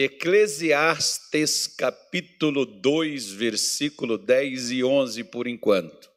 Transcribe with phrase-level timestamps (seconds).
[0.00, 6.08] Eclesiastes capítulo 2, versículo 10 e 11 por enquanto.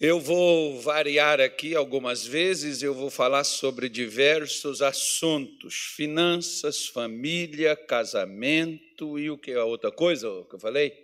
[0.00, 9.18] Eu vou variar aqui algumas vezes, eu vou falar sobre diversos assuntos: finanças, família, casamento
[9.18, 10.94] e o que a outra coisa que eu falei?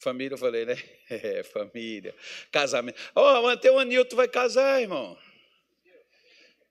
[0.00, 0.76] Família, eu falei, né?
[1.08, 2.16] É, família,
[2.50, 2.98] casamento.
[3.14, 5.16] Ó, oh, até o Anilton vai casar, irmão.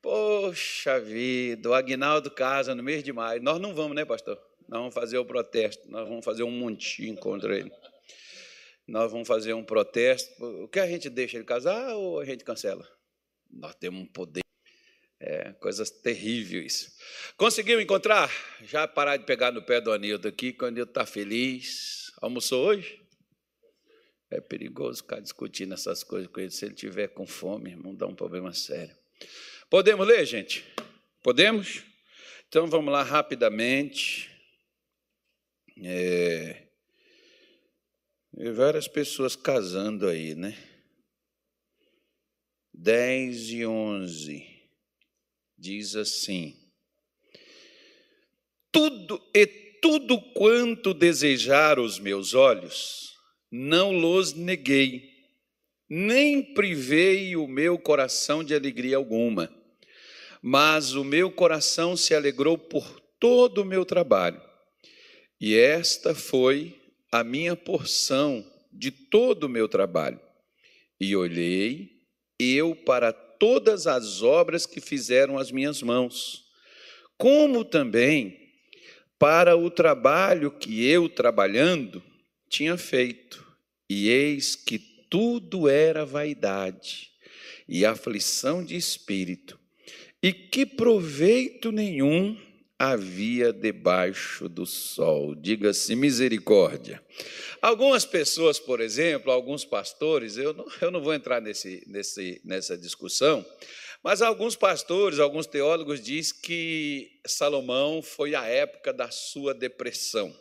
[0.01, 3.41] Poxa vida, o Agnaldo casa no mês de maio.
[3.41, 4.35] Nós não vamos, né, pastor?
[4.67, 7.71] Nós vamos fazer o protesto, nós vamos fazer um montinho contra ele.
[8.87, 10.43] Nós vamos fazer um protesto.
[10.63, 12.87] O que a gente deixa ele casar ou a gente cancela?
[13.49, 14.41] Nós temos um poder.
[15.19, 16.97] É, coisas terríveis.
[17.37, 18.31] Conseguiu encontrar?
[18.63, 22.11] Já parar de pegar no pé do Anildo aqui, quando ele está feliz.
[22.19, 22.99] Almoçou hoje?
[24.31, 26.49] É perigoso ficar discutindo essas coisas com ele.
[26.49, 28.95] Se ele tiver com fome, irmão, dá um problema sério.
[29.71, 30.65] Podemos ler, gente?
[31.23, 31.81] Podemos?
[32.49, 34.29] Então vamos lá rapidamente.
[35.81, 36.67] É,
[38.53, 40.57] várias pessoas casando aí, né?
[42.73, 44.45] 10 e 11
[45.57, 46.53] diz assim:
[48.73, 49.47] Tudo e
[49.81, 53.15] tudo quanto desejar os meus olhos,
[53.49, 55.09] não los neguei,
[55.87, 59.60] nem privei o meu coração de alegria alguma
[60.41, 64.41] mas o meu coração se alegrou por todo o meu trabalho.
[65.39, 66.79] E esta foi
[67.11, 70.19] a minha porção de todo o meu trabalho.
[70.99, 71.91] E olhei
[72.39, 76.45] eu para todas as obras que fizeram as minhas mãos,
[77.17, 78.39] como também
[79.19, 82.03] para o trabalho que eu, trabalhando,
[82.49, 83.45] tinha feito.
[83.89, 84.79] E eis que
[85.09, 87.11] tudo era vaidade
[87.67, 89.59] e aflição de espírito,
[90.21, 92.37] e que proveito nenhum
[92.77, 95.35] havia debaixo do sol.
[95.35, 97.03] Diga-se misericórdia.
[97.61, 102.77] Algumas pessoas, por exemplo, alguns pastores, eu não, eu não vou entrar nesse, nesse, nessa
[102.77, 103.45] discussão,
[104.03, 110.35] mas alguns pastores, alguns teólogos dizem que Salomão foi a época da sua depressão.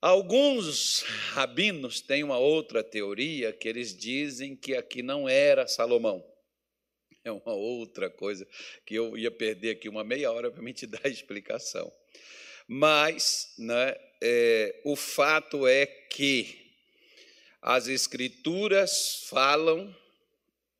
[0.00, 1.02] Alguns
[1.32, 6.24] rabinos têm uma outra teoria que eles dizem que aqui não era Salomão
[7.24, 8.46] é uma outra coisa
[8.84, 11.92] que eu ia perder aqui uma meia hora para me te dar a explicação.
[12.66, 16.66] Mas né, é, o fato é que
[17.60, 19.94] as Escrituras falam,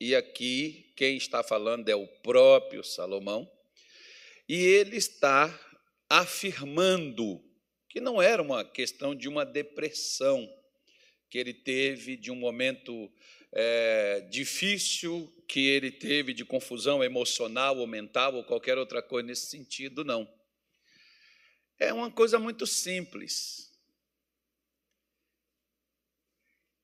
[0.01, 3.51] e aqui quem está falando é o próprio Salomão,
[4.49, 5.59] e ele está
[6.09, 7.43] afirmando
[7.89, 10.49] que não era uma questão de uma depressão
[11.29, 13.11] que ele teve, de um momento
[13.53, 19.47] é, difícil que ele teve de confusão emocional ou mental ou qualquer outra coisa nesse
[19.47, 20.31] sentido, não.
[21.79, 23.73] É uma coisa muito simples.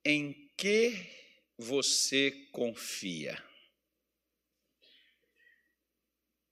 [0.02, 0.96] Em que
[1.58, 3.42] você confia?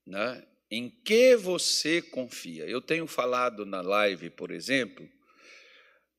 [0.06, 0.46] Né?
[0.70, 2.66] Em que você confia?
[2.66, 5.08] Eu tenho falado na live, por exemplo,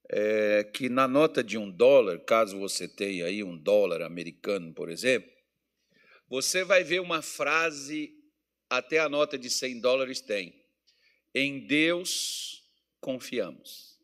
[0.09, 4.89] é, que na nota de um dólar, caso você tenha aí um dólar americano, por
[4.89, 5.32] exemplo,
[6.33, 8.11] você vai ver uma frase,
[8.67, 10.51] até a nota de 100 dólares tem:
[11.31, 12.63] Em Deus
[12.99, 13.99] confiamos.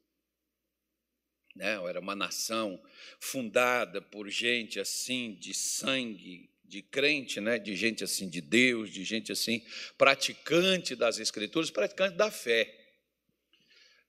[1.56, 1.74] Né?
[1.88, 2.80] Era uma nação
[3.20, 7.58] fundada por gente assim, de sangue, de crente, né?
[7.58, 9.66] de gente assim de Deus, de gente assim,
[9.98, 12.79] praticante das Escrituras, praticante da fé.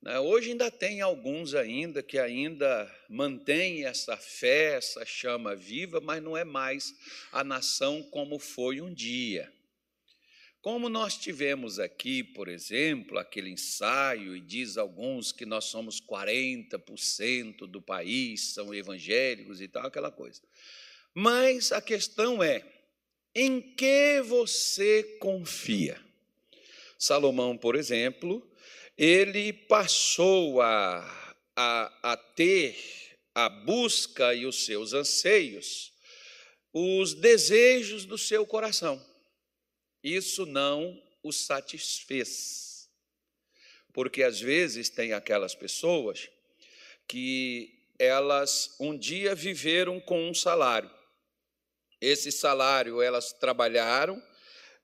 [0.02, 0.18] Né?
[0.18, 6.36] Hoje ainda tem alguns ainda que ainda mantêm essa fé, essa chama viva, mas não
[6.36, 6.94] é mais
[7.30, 9.52] a nação como foi um dia.
[10.62, 17.66] Como nós tivemos aqui, por exemplo, aquele ensaio, e diz alguns que nós somos 40%
[17.66, 20.42] do país, são evangélicos e tal, aquela coisa.
[21.14, 22.62] Mas a questão é:
[23.34, 25.98] em que você confia?
[26.98, 28.46] Salomão, por exemplo,
[29.02, 32.76] ele passou a, a, a ter
[33.34, 35.90] a busca e os seus anseios,
[36.70, 39.02] os desejos do seu coração.
[40.04, 42.90] Isso não o satisfez.
[43.90, 46.28] Porque às vezes tem aquelas pessoas
[47.08, 50.90] que elas um dia viveram com um salário.
[52.02, 54.22] Esse salário elas trabalharam,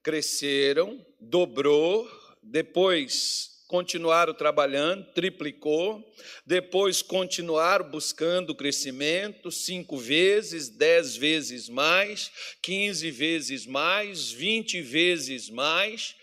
[0.03, 2.11] cresceram, dobrou,
[2.43, 6.05] depois continuaram trabalhando, triplicou,
[6.45, 12.31] depois continuaram buscando crescimento, cinco vezes, dez vezes mais,
[12.63, 16.15] quinze vezes mais, vinte vezes mais,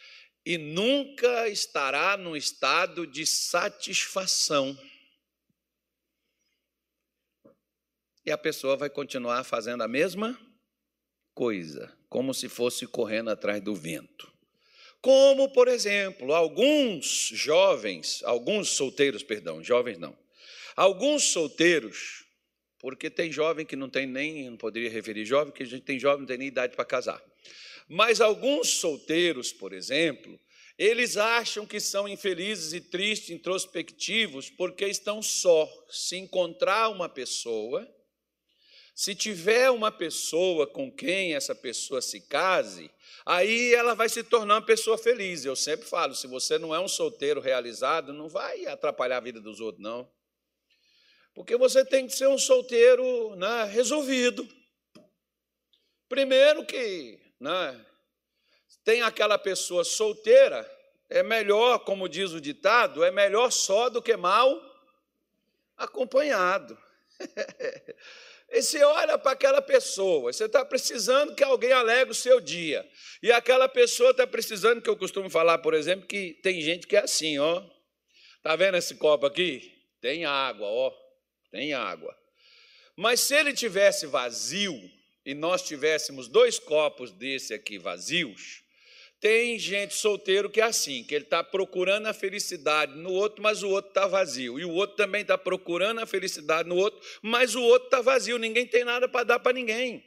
[0.46, 4.78] e nunca estará num estado de satisfação.
[8.26, 10.40] E a pessoa vai continuar fazendo a mesma
[11.34, 14.33] coisa, como se fosse correndo atrás do vento.
[15.04, 20.18] Como, por exemplo, alguns jovens, alguns solteiros, perdão, jovens não.
[20.78, 22.24] Alguns solteiros,
[22.80, 26.00] porque tem jovem que não tem nem, não poderia referir jovem, porque a gente tem
[26.00, 27.22] jovem que não tem nem idade para casar.
[27.86, 30.40] Mas alguns solteiros, por exemplo,
[30.78, 35.70] eles acham que são infelizes e tristes, introspectivos, porque estão só.
[35.90, 37.86] Se encontrar uma pessoa,
[38.96, 42.92] se tiver uma pessoa com quem essa pessoa se case,
[43.26, 45.46] aí ela vai se tornar uma pessoa feliz.
[45.46, 49.42] Eu sempre falo: se você não é um solteiro realizado, não vai atrapalhar a vida
[49.42, 50.10] dos outros, não.
[51.34, 54.48] Porque você tem que ser um solteiro né, resolvido.
[56.08, 57.84] Primeiro que né,
[58.84, 60.70] tem aquela pessoa solteira,
[61.10, 64.62] é melhor, como diz o ditado, é melhor só do que mal
[65.76, 66.78] acompanhado.
[68.54, 72.88] E você olha para aquela pessoa, você está precisando que alguém alegre o seu dia.
[73.22, 76.96] E aquela pessoa está precisando, que eu costumo falar, por exemplo, que tem gente que
[76.96, 77.64] é assim, ó.
[78.38, 79.74] Está vendo esse copo aqui?
[80.00, 80.94] Tem água, ó.
[81.50, 82.16] Tem água.
[82.96, 84.80] Mas se ele tivesse vazio,
[85.26, 88.63] e nós tivéssemos dois copos desse aqui vazios,
[89.24, 93.64] tem gente solteiro que é assim, que ele está procurando a felicidade no outro, mas
[93.64, 94.60] o outro está vazio.
[94.60, 98.38] E o outro também está procurando a felicidade no outro, mas o outro está vazio.
[98.38, 100.04] Ninguém tem nada para dar para ninguém.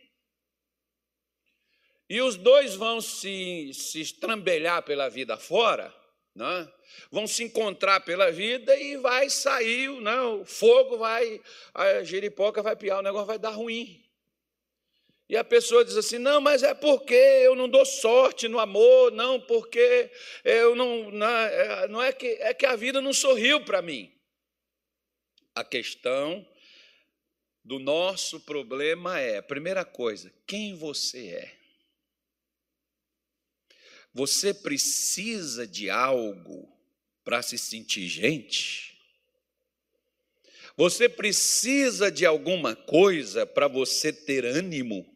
[2.11, 5.91] E os dois vão se, se estrambelhar pela vida fora,
[6.35, 6.71] né?
[7.11, 10.43] vão se encontrar pela vida e vai sair, não, né?
[10.43, 11.41] o fogo vai,
[11.73, 14.06] a jeripoca vai piar, o negócio vai dar ruim.
[15.29, 19.11] E a pessoa diz assim: não, mas é porque eu não dou sorte no amor,
[19.11, 20.11] não, porque
[20.45, 21.11] eu não.
[21.11, 24.13] Não é, não é que, é que a vida não sorriu para mim.
[25.55, 26.47] A questão
[27.65, 31.57] do nosso problema é: primeira coisa, quem você é?
[34.15, 36.73] Você precisa de algo
[37.25, 38.97] para se sentir gente?
[40.77, 45.16] Você precisa de alguma coisa para você ter ânimo?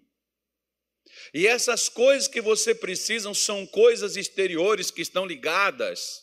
[1.33, 6.21] E essas coisas que você precisa são coisas exteriores que estão ligadas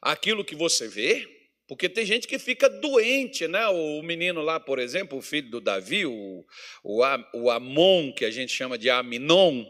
[0.00, 1.28] àquilo que você vê,
[1.66, 3.66] porque tem gente que fica doente, né?
[3.68, 6.44] O menino lá, por exemplo, o filho do Davi, o,
[6.82, 7.02] o,
[7.34, 9.64] o Amon, que a gente chama de Aminon.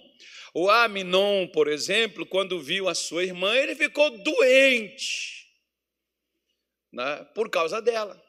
[0.53, 5.45] O Aminon, por exemplo, quando viu a sua irmã, ele ficou doente
[6.95, 7.27] né?
[7.35, 8.23] por causa dela.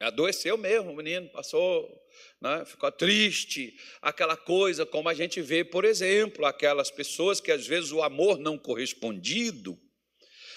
[0.00, 1.98] Adoeceu mesmo, o menino passou
[2.40, 2.64] né?
[2.64, 7.90] ficou triste, aquela coisa como a gente vê, por exemplo, aquelas pessoas que às vezes
[7.92, 9.78] o amor não correspondido,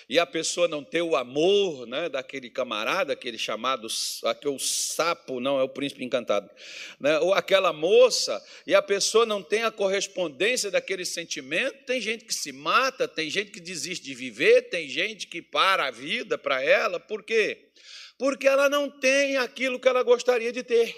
[0.10, 3.88] e a pessoa não ter o amor né, daquele camarada, aquele chamado,
[4.26, 6.50] aquele sapo, não, é o príncipe encantado,
[7.00, 12.26] né, ou aquela moça, e a pessoa não tem a correspondência daquele sentimento, tem gente
[12.26, 16.38] que se mata, tem gente que desiste de viver, tem gente que para a vida
[16.38, 17.70] para ela, por quê?
[18.22, 20.96] Porque ela não tem aquilo que ela gostaria de ter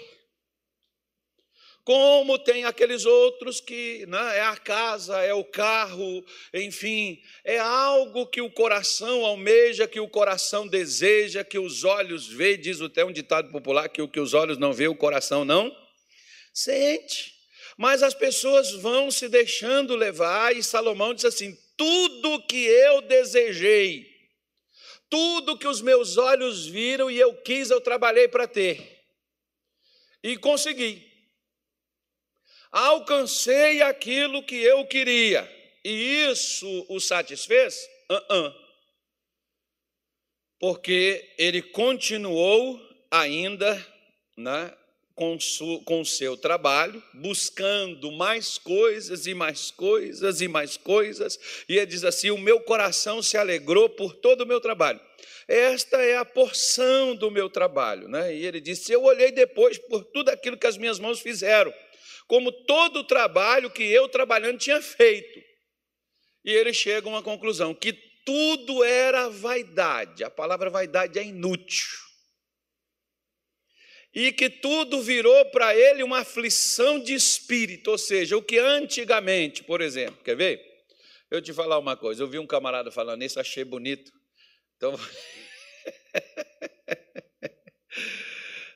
[1.82, 8.26] como tem aqueles outros que né, é a casa, é o carro, enfim, é algo
[8.26, 13.12] que o coração almeja, que o coração deseja, que os olhos vê, diz até um
[13.12, 15.70] ditado popular, que o que os olhos não vê, o coração não
[16.54, 17.34] sente.
[17.76, 24.13] Mas as pessoas vão se deixando levar, e Salomão diz assim: tudo que eu desejei,
[25.14, 29.00] tudo que os meus olhos viram e eu quis, eu trabalhei para ter.
[30.24, 31.08] E consegui
[32.72, 35.48] alcancei aquilo que eu queria,
[35.84, 37.88] e isso o satisfez?
[38.10, 38.54] Uh -uh.
[40.58, 43.74] Porque ele continuou ainda
[44.36, 44.76] né,
[45.14, 51.86] com, o seu trabalho, buscando mais coisas e mais coisas e mais coisas, e ele
[51.86, 55.00] diz assim: O meu coração se alegrou por todo o meu trabalho.
[55.46, 58.08] Esta é a porção do meu trabalho.
[58.08, 58.34] Né?
[58.34, 61.72] E ele disse: Eu olhei depois por tudo aquilo que as minhas mãos fizeram
[62.26, 65.40] como todo o trabalho que eu trabalhando tinha feito.
[66.44, 67.92] E ele chega a uma conclusão: que
[68.24, 72.03] tudo era vaidade, a palavra vaidade é inútil.
[74.14, 79.64] E que tudo virou para ele uma aflição de espírito, ou seja, o que antigamente,
[79.64, 80.74] por exemplo, quer ver?
[81.28, 84.12] Eu te falar uma coisa, eu vi um camarada falando isso, achei bonito.
[84.76, 84.96] Então,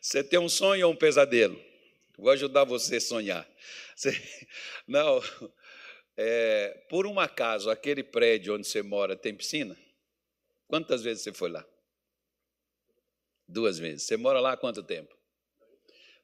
[0.03, 1.63] você tem um sonho ou um pesadelo?
[2.17, 3.49] Vou ajudar você a sonhar.
[3.95, 4.21] Você,
[4.89, 5.23] não,
[6.17, 9.79] é, por um acaso, aquele prédio onde você mora tem piscina?
[10.67, 11.65] Quantas vezes você foi lá?
[13.47, 14.03] Duas vezes.
[14.03, 15.18] Você mora lá há quanto tempo?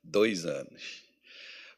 [0.05, 1.03] Dois anos.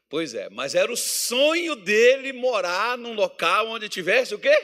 [0.09, 4.55] Pois é, mas era o sonho dele morar num local onde tivesse o quê?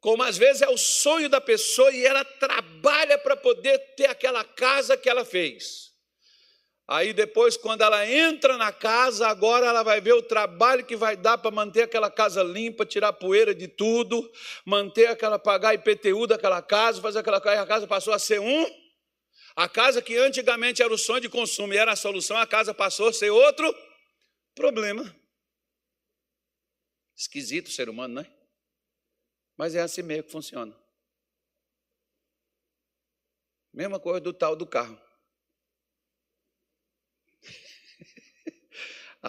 [0.00, 4.44] Como às vezes é o sonho da pessoa e ela trabalha para poder ter aquela
[4.44, 5.87] casa que ela fez.
[6.90, 11.18] Aí depois, quando ela entra na casa, agora ela vai ver o trabalho que vai
[11.18, 14.32] dar para manter aquela casa limpa, tirar poeira de tudo,
[14.64, 17.60] manter aquela, pagar IPTU daquela casa, fazer aquela casa.
[17.60, 18.88] A casa passou a ser um.
[19.54, 22.72] A casa que antigamente era o sonho de consumo e era a solução, a casa
[22.72, 23.70] passou a ser outro
[24.54, 25.14] problema.
[27.14, 28.32] Esquisito o ser humano, não é?
[29.58, 30.74] Mas é assim mesmo que funciona.
[33.74, 35.07] Mesma coisa do tal do carro.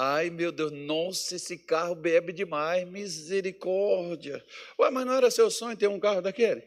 [0.02, 4.42] Ai, meu Deus, nossa, esse carro bebe demais, misericórdia.
[4.80, 6.64] Ué, mas não era seu sonho ter um carro daquele?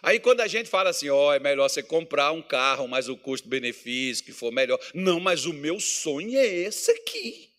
[0.00, 3.08] Aí quando a gente fala assim, ó, oh, é melhor você comprar um carro, mas
[3.08, 4.78] o custo-benefício que for melhor.
[4.94, 7.52] Não, mas o meu sonho é esse aqui.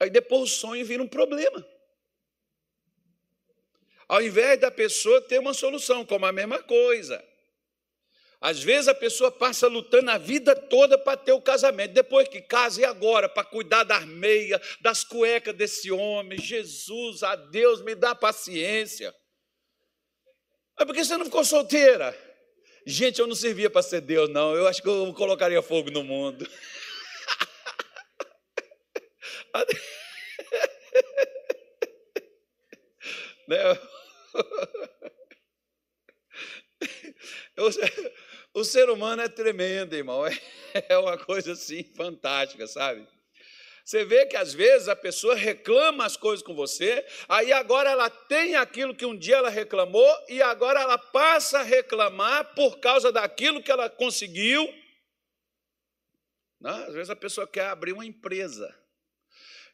[0.00, 1.68] Aí depois o sonho vira um problema.
[4.08, 7.22] Ao invés da pessoa ter uma solução, como a mesma coisa.
[8.40, 11.92] Às vezes a pessoa passa lutando a vida toda para ter o casamento.
[11.92, 13.28] Depois que casa, e agora?
[13.28, 16.38] Para cuidar das meias, das cuecas desse homem.
[16.38, 19.14] Jesus, a Deus, me dá paciência.
[20.78, 22.16] Mas por que você não ficou solteira?
[22.86, 24.54] Gente, eu não servia para ser Deus, não.
[24.54, 26.48] Eu acho que eu colocaria fogo no mundo.
[33.48, 33.56] né?
[37.56, 37.70] Eu,
[38.54, 40.22] o ser humano é tremendo, irmão.
[40.88, 43.04] É uma coisa assim fantástica, sabe?
[43.84, 48.08] Você vê que às vezes a pessoa reclama as coisas com você, aí agora ela
[48.08, 53.10] tem aquilo que um dia ela reclamou e agora ela passa a reclamar por causa
[53.10, 54.72] daquilo que ela conseguiu.
[56.60, 58.72] Não, às vezes a pessoa quer abrir uma empresa.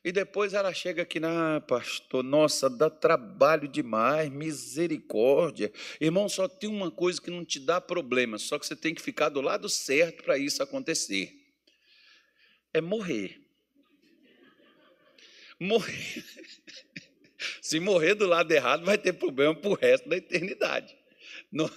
[0.07, 5.73] E depois ela chega aqui, ah, pastor, nossa, dá trabalho demais, misericórdia.
[6.01, 9.03] Irmão, só tem uma coisa que não te dá problema, só que você tem que
[9.03, 11.35] ficar do lado certo para isso acontecer.
[12.73, 13.37] É morrer.
[15.59, 16.25] Morrer.
[17.61, 20.97] Se morrer do lado errado, vai ter problema para o resto da eternidade.
[21.51, 21.69] Não,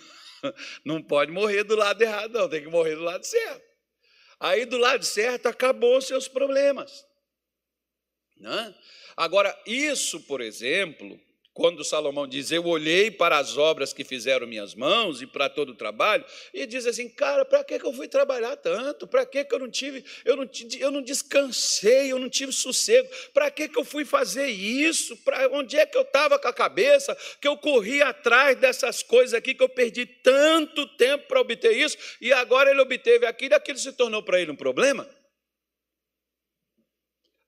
[0.85, 3.67] não pode morrer do lado errado, não, tem que morrer do lado certo.
[4.39, 7.08] Aí do lado certo acabou os seus problemas.
[8.39, 8.73] Né?
[9.17, 11.19] Agora, isso, por exemplo,
[11.59, 15.73] quando Salomão diz: Eu olhei para as obras que fizeram minhas mãos e para todo
[15.73, 19.05] o trabalho, e diz assim: Cara, para que eu fui trabalhar tanto?
[19.05, 23.09] Para que eu não tive, eu não, eu não descansei, eu não tive sossego?
[23.33, 25.17] Para que eu fui fazer isso?
[25.17, 27.17] Para onde é que eu estava com a cabeça?
[27.41, 31.97] Que eu corri atrás dessas coisas aqui, que eu perdi tanto tempo para obter isso,
[32.21, 35.05] e agora ele obteve aquilo, e aquilo se tornou para ele um problema?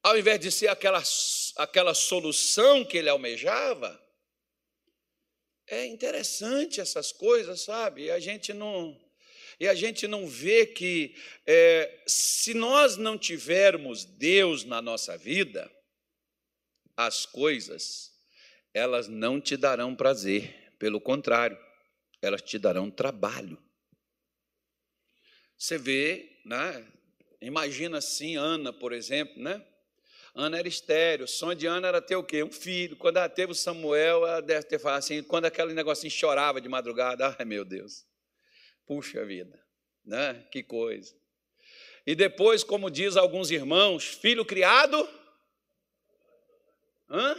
[0.03, 1.01] Ao invés de ser aquela,
[1.57, 3.99] aquela solução que ele almejava.
[5.67, 8.05] É interessante essas coisas, sabe?
[8.05, 8.99] E a gente não,
[9.59, 11.15] e a gente não vê que
[11.45, 15.71] é, se nós não tivermos Deus na nossa vida,
[16.97, 18.11] as coisas
[18.73, 21.57] elas não te darão prazer, pelo contrário,
[22.21, 23.61] elas te darão trabalho.
[25.57, 26.87] Você vê, né?
[27.41, 29.63] Imagina assim, Ana, por exemplo, né?
[30.33, 32.41] Ana era estéreo, o sonho de Ana era ter o quê?
[32.41, 32.95] Um filho.
[32.95, 36.69] Quando ela teve o Samuel, ela deve ter falado assim, quando aquele negocinho chorava de
[36.69, 38.05] madrugada, ai meu Deus,
[38.85, 39.61] puxa vida,
[40.05, 40.45] né?
[40.51, 41.13] Que coisa.
[42.05, 45.07] E depois, como diz alguns irmãos, filho criado,
[47.09, 47.35] hã?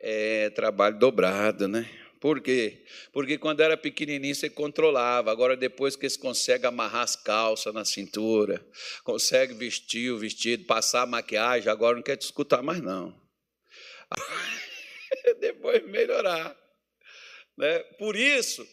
[0.00, 1.88] É trabalho dobrado, né?
[2.20, 2.84] Por quê?
[3.12, 7.84] Porque quando era pequenininho você controlava, agora depois que você consegue amarrar as calças na
[7.84, 8.64] cintura,
[9.04, 13.14] consegue vestir o vestido, passar a maquiagem, agora não quer te escutar mais não.
[15.40, 16.56] depois melhorar.
[17.56, 17.78] Né?
[17.98, 18.66] Por isso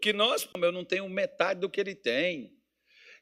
[0.00, 2.52] que nós, eu não tenho metade do que ele tem.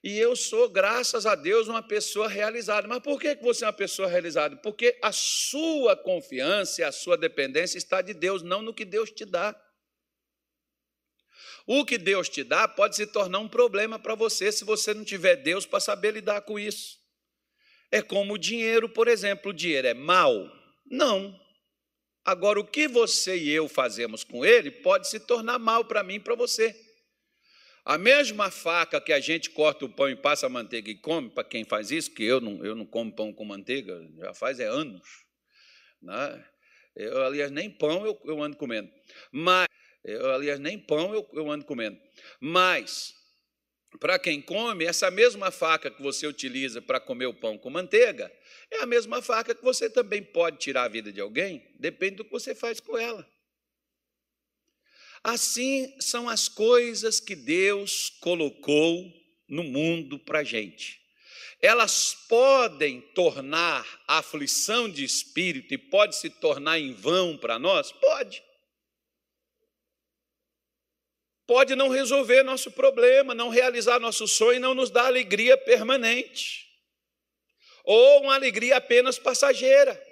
[0.03, 2.89] E eu sou, graças a Deus, uma pessoa realizada.
[2.89, 4.57] Mas por que você é uma pessoa realizada?
[4.57, 9.25] Porque a sua confiança a sua dependência está de Deus, não no que Deus te
[9.25, 9.55] dá.
[11.67, 15.05] O que Deus te dá pode se tornar um problema para você se você não
[15.05, 16.99] tiver Deus para saber lidar com isso.
[17.91, 19.53] É como o dinheiro, por exemplo.
[19.53, 20.51] O dinheiro é mal?
[20.85, 21.39] Não.
[22.25, 26.15] Agora, o que você e eu fazemos com ele pode se tornar mal para mim
[26.15, 26.75] e para você.
[27.85, 31.29] A mesma faca que a gente corta o pão e passa a manteiga e come,
[31.31, 34.61] para quem faz isso, que eu não, eu não como pão com manteiga, já faz
[34.61, 35.25] é anos.
[36.01, 36.45] Né?
[36.95, 38.89] Eu, aliás, nem pão eu, eu ando comendo.
[39.33, 39.67] Mas,
[40.05, 41.99] eu, aliás, nem pão eu, eu ando comendo.
[42.41, 43.15] Mas,
[43.99, 48.33] para quem come, essa mesma faca que você utiliza para comer o pão com manteiga,
[48.71, 52.25] é a mesma faca que você também pode tirar a vida de alguém, depende do
[52.25, 53.29] que você faz com ela.
[55.23, 59.13] Assim são as coisas que Deus colocou
[59.49, 61.01] no mundo para gente.
[61.61, 67.93] Elas podem tornar a aflição de espírito e pode se tornar em vão para nós?
[67.93, 68.43] Pode.
[71.47, 76.69] Pode não resolver nosso problema, não realizar nosso sonho, não nos dar alegria permanente.
[77.85, 80.12] Ou uma alegria apenas passageira.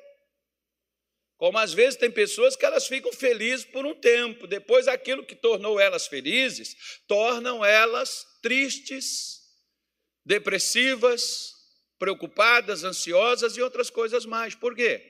[1.41, 5.35] Como às vezes tem pessoas que elas ficam felizes por um tempo, depois aquilo que
[5.35, 9.41] tornou elas felizes, tornam elas tristes,
[10.23, 11.55] depressivas,
[11.99, 14.55] preocupadas, ansiosas e outras coisas mais.
[14.55, 15.03] Por quê?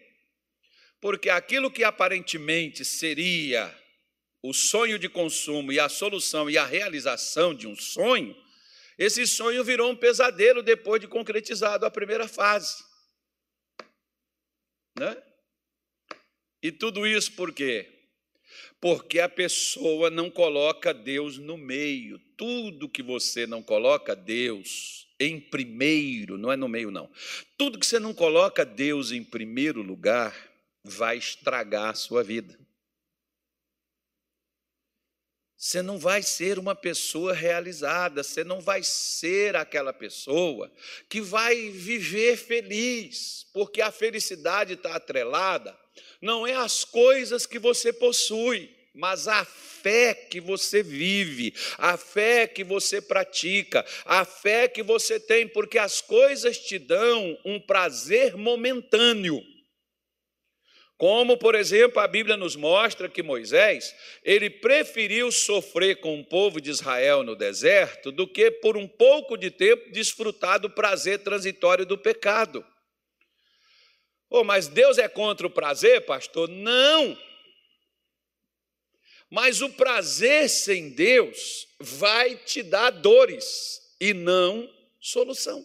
[1.00, 3.76] Porque aquilo que aparentemente seria
[4.40, 8.36] o sonho de consumo e a solução e a realização de um sonho,
[8.96, 12.84] esse sonho virou um pesadelo depois de concretizado a primeira fase.
[14.96, 15.20] Né?
[16.62, 17.88] E tudo isso por quê?
[18.80, 22.18] Porque a pessoa não coloca Deus no meio.
[22.36, 27.10] Tudo que você não coloca Deus em primeiro, não é no meio, não.
[27.58, 30.34] Tudo que você não coloca Deus em primeiro lugar
[30.82, 32.58] vai estragar a sua vida.
[35.60, 40.72] Você não vai ser uma pessoa realizada, você não vai ser aquela pessoa
[41.06, 45.78] que vai viver feliz, porque a felicidade está atrelada
[46.20, 52.46] não é as coisas que você possui, mas a fé que você vive, a fé
[52.46, 58.36] que você pratica, a fé que você tem, porque as coisas te dão um prazer
[58.36, 59.40] momentâneo.
[60.98, 66.60] Como, por exemplo, a Bíblia nos mostra que Moisés, ele preferiu sofrer com o povo
[66.60, 71.86] de Israel no deserto do que por um pouco de tempo desfrutar do prazer transitório
[71.86, 72.62] do pecado.
[74.30, 76.48] Oh, mas Deus é contra o prazer, pastor?
[76.48, 77.18] Não.
[79.28, 85.64] Mas o prazer sem Deus vai te dar dores e não solução.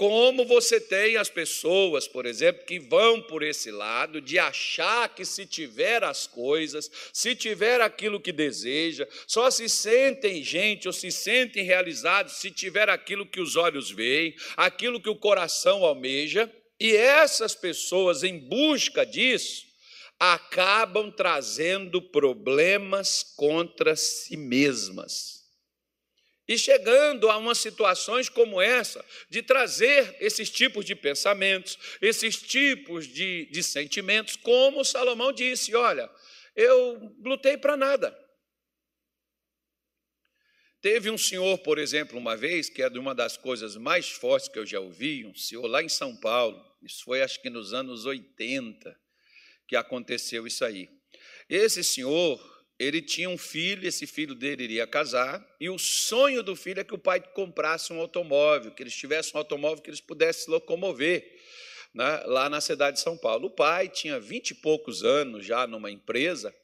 [0.00, 5.26] Como você tem as pessoas, por exemplo, que vão por esse lado de achar que
[5.26, 11.12] se tiver as coisas, se tiver aquilo que deseja, só se sentem gente ou se
[11.12, 16.50] sentem realizados se tiver aquilo que os olhos veem, aquilo que o coração almeja.
[16.80, 19.66] E essas pessoas, em busca disso,
[20.18, 25.40] acabam trazendo problemas contra si mesmas.
[26.48, 33.06] E chegando a umas situações como essa, de trazer esses tipos de pensamentos, esses tipos
[33.06, 36.10] de, de sentimentos, como Salomão disse: olha,
[36.56, 38.18] eu lutei para nada.
[40.80, 44.48] Teve um senhor, por exemplo, uma vez, que é de uma das coisas mais fortes
[44.48, 47.72] que eu já ouvi, um senhor lá em São Paulo, isso foi acho que nos
[47.74, 48.96] anos 80
[49.66, 50.88] que aconteceu isso aí.
[51.48, 52.40] Esse senhor,
[52.78, 56.84] ele tinha um filho, esse filho dele iria casar, e o sonho do filho é
[56.84, 60.50] que o pai comprasse um automóvel, que eles tivessem um automóvel que eles pudessem se
[60.50, 61.38] locomover.
[61.92, 63.48] Né, lá na cidade de São Paulo.
[63.48, 66.54] O pai tinha vinte e poucos anos já numa empresa,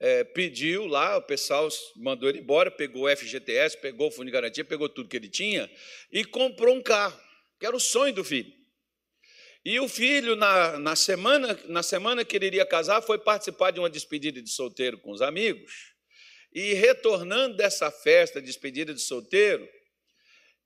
[0.00, 4.30] é, pediu lá, o pessoal mandou ele embora, pegou o FGTS, pegou o fundo de
[4.30, 5.68] garantia, pegou tudo que ele tinha
[6.12, 7.20] e comprou um carro,
[7.58, 8.57] que era o sonho do filho.
[9.64, 13.80] E o filho, na, na, semana, na semana que ele iria casar, foi participar de
[13.80, 15.94] uma despedida de solteiro com os amigos.
[16.52, 19.68] E retornando dessa festa, despedida de solteiro,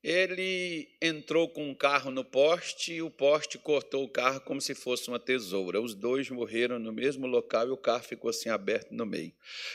[0.02, 4.74] ele entrou com um carro no poste e o poste cortou o carro como se
[4.74, 5.80] fosse uma tesoura.
[5.80, 9.32] Os dois morreram no mesmo local e o carro ficou assim aberto no meio.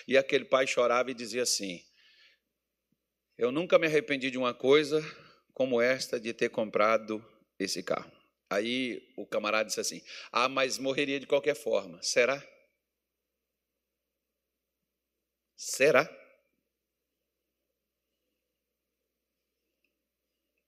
[0.08, 1.82] E aquele pai chorava e dizia assim:
[3.38, 5.02] Eu nunca me arrependi de uma coisa
[5.54, 7.24] como esta de ter comprado
[7.58, 8.17] esse carro.
[8.50, 12.02] Aí o camarada disse assim: Ah, mas morreria de qualquer forma.
[12.02, 12.42] Será?
[15.56, 16.08] Será?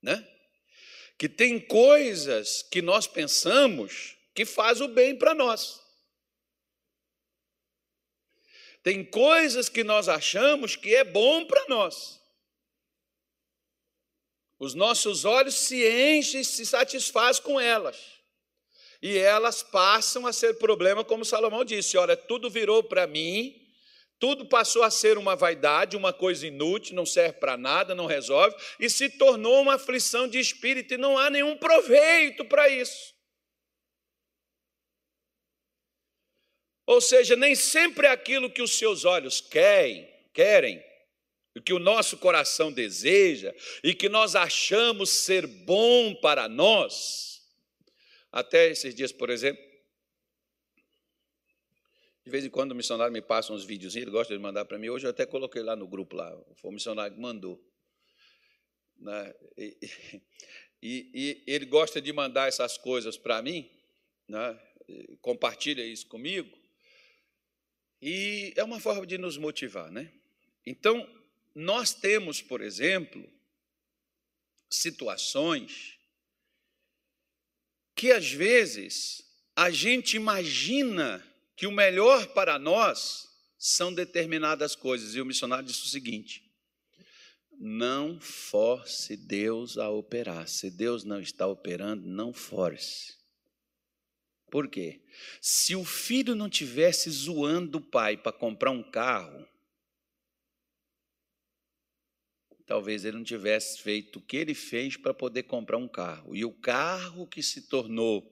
[0.02, 0.28] Né?
[1.18, 5.80] Que tem coisas que nós pensamos que faz o bem para nós.
[8.82, 12.18] Tem coisas que nós achamos que é bom para nós.
[14.60, 17.98] Os nossos olhos se enchem e se satisfazem com elas.
[19.02, 23.56] E elas passam a ser problema, como Salomão disse: olha, tudo virou para mim,
[24.19, 28.54] Tudo passou a ser uma vaidade, uma coisa inútil, não serve para nada, não resolve,
[28.78, 33.15] e se tornou uma aflição de espírito, e não há nenhum proveito para isso.
[36.86, 40.84] Ou seja, nem sempre é aquilo que os seus olhos querem, querem,
[41.56, 47.42] o que o nosso coração deseja e que nós achamos ser bom para nós.
[48.32, 49.64] Até esses dias, por exemplo,
[52.24, 54.78] de vez em quando o missionário me passa uns vídeos, ele gosta de mandar para
[54.78, 54.90] mim.
[54.90, 57.60] Hoje eu até coloquei lá no grupo lá, foi o missionário que mandou.
[58.98, 59.34] Né?
[59.58, 59.78] E,
[60.82, 63.70] e, e, ele gosta de mandar essas coisas para mim,
[64.28, 64.60] né?
[65.22, 66.56] compartilha isso comigo.
[68.02, 70.12] E é uma forma de nos motivar, né?
[70.66, 71.08] Então,
[71.60, 73.30] nós temos, por exemplo,
[74.69, 75.98] situações
[77.93, 79.22] que às vezes
[79.54, 81.22] a gente imagina
[81.58, 85.15] que o melhor para nós são determinadas coisas.
[85.15, 86.50] E o missionário disse o seguinte:
[87.60, 90.48] não force Deus a operar.
[90.48, 93.17] Se Deus não está operando, não force.
[94.50, 95.02] Por quê?
[95.41, 99.45] Se o filho não tivesse zoando o pai para comprar um carro,
[102.69, 106.36] talvez ele não tivesse feito o que ele fez para poder comprar um carro.
[106.36, 108.32] E o carro que se tornou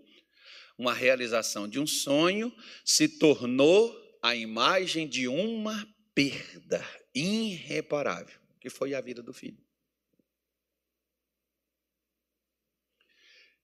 [0.78, 8.94] uma realização de um sonho se tornou a imagem de uma perda irreparável, que foi
[8.94, 9.58] a vida do filho.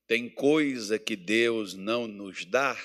[0.07, 2.75] Tem coisa que Deus não nos dá,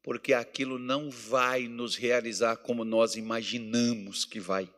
[0.00, 4.72] porque aquilo não vai nos realizar como nós imaginamos que vai.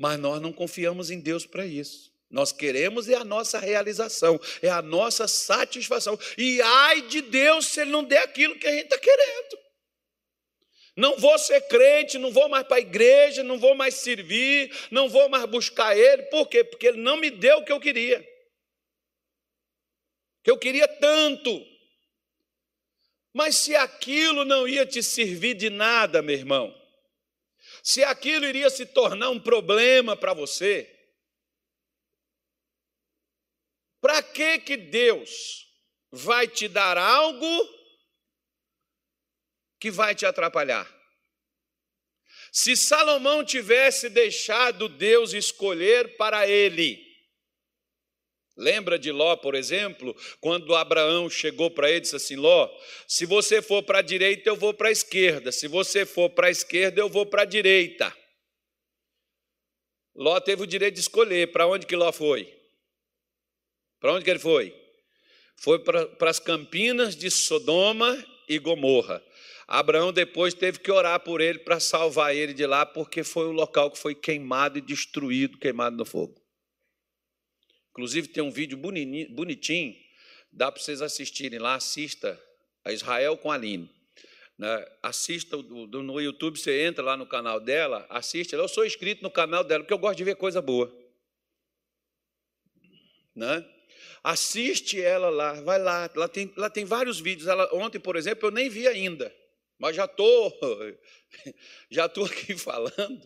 [0.00, 2.10] Mas nós não confiamos em Deus para isso.
[2.30, 6.18] Nós queremos é a nossa realização, é a nossa satisfação.
[6.38, 9.58] E ai de Deus se Ele não der aquilo que a gente está querendo.
[10.96, 15.08] Não vou ser crente, não vou mais para a igreja, não vou mais servir, não
[15.08, 16.22] vou mais buscar Ele.
[16.24, 16.64] Por quê?
[16.64, 18.24] Porque Ele não me deu o que eu queria
[20.42, 21.66] que eu queria tanto.
[23.32, 26.74] Mas se aquilo não ia te servir de nada, meu irmão,
[27.82, 30.88] se aquilo iria se tornar um problema para você,
[34.00, 35.68] para que que Deus
[36.10, 37.80] vai te dar algo
[39.78, 40.88] que vai te atrapalhar?
[42.52, 47.09] Se Salomão tivesse deixado Deus escolher para ele,
[48.60, 52.70] Lembra de Ló, por exemplo, quando Abraão chegou para ele e disse assim: Ló,
[53.08, 56.48] se você for para a direita, eu vou para a esquerda, se você for para
[56.48, 58.14] a esquerda, eu vou para a direita.
[60.14, 62.52] Ló teve o direito de escolher para onde que Ló foi.
[63.98, 64.74] Para onde que ele foi?
[65.56, 69.24] Foi para, para as campinas de Sodoma e Gomorra.
[69.66, 73.52] Abraão depois teve que orar por ele para salvar ele de lá, porque foi o
[73.52, 76.39] local que foi queimado e destruído, queimado no fogo.
[77.90, 79.96] Inclusive tem um vídeo bonitinho,
[80.52, 82.40] dá para vocês assistirem lá, assista
[82.84, 83.90] a Israel com a Aline.
[84.56, 84.86] Né?
[85.02, 88.52] Assista no YouTube, você entra lá no canal dela, assiste.
[88.52, 90.94] Eu sou inscrito no canal dela, porque eu gosto de ver coisa boa.
[93.34, 93.64] Né?
[94.22, 97.48] Assiste ela lá, vai lá, lá tem, lá tem vários vídeos.
[97.48, 99.34] Ela, ontem, por exemplo, eu nem vi ainda,
[99.78, 100.54] mas já estou
[101.90, 103.20] já tô aqui falando.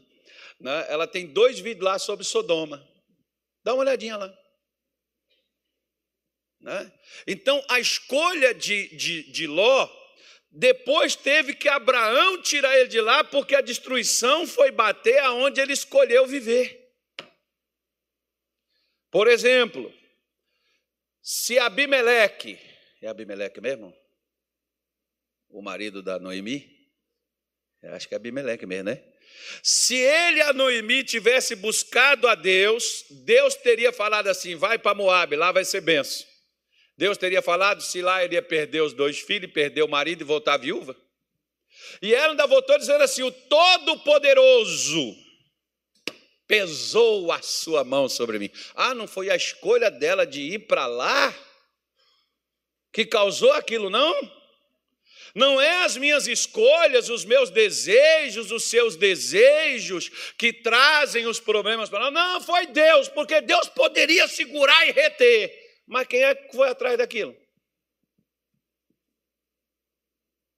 [0.61, 0.87] Né?
[0.89, 2.87] Ela tem dois vídeos lá sobre Sodoma.
[3.65, 4.44] Dá uma olhadinha lá.
[6.65, 6.93] Né?
[7.27, 9.87] Então, a escolha de, de, de Ló,
[10.51, 15.75] depois teve que Abraão tirar ele de lá, porque a destruição foi bater aonde ele
[15.75, 16.91] escolheu viver.
[19.11, 19.93] Por exemplo,
[21.23, 22.59] se Abimeleque,
[23.03, 23.95] é Abimeleque mesmo?
[25.51, 26.67] O marido da Noemi?
[27.93, 29.05] Acho que é Abimeleque mesmo, né?
[29.63, 35.37] Se ele, a Noemi, tivesse buscado a Deus, Deus teria falado assim: vai para Moab,
[35.37, 36.34] lá vai ser benção.
[36.97, 40.25] Deus teria falado se lá ele ia perder os dois filhos, perder o marido e
[40.25, 40.97] voltar viúva?
[42.01, 45.17] E ela ainda voltou dizendo assim: o Todo-Poderoso
[46.47, 48.51] pesou a sua mão sobre mim.
[48.75, 51.35] Ah, não foi a escolha dela de ir para lá
[52.93, 54.45] que causou aquilo, não?
[55.35, 61.91] Não é as minhas escolhas, os meus desejos, os seus desejos que trazem os problemas
[61.91, 62.13] para nós.
[62.13, 65.64] Não, foi Deus, porque Deus poderia segurar e reter.
[65.87, 67.37] Mas quem é que foi atrás daquilo?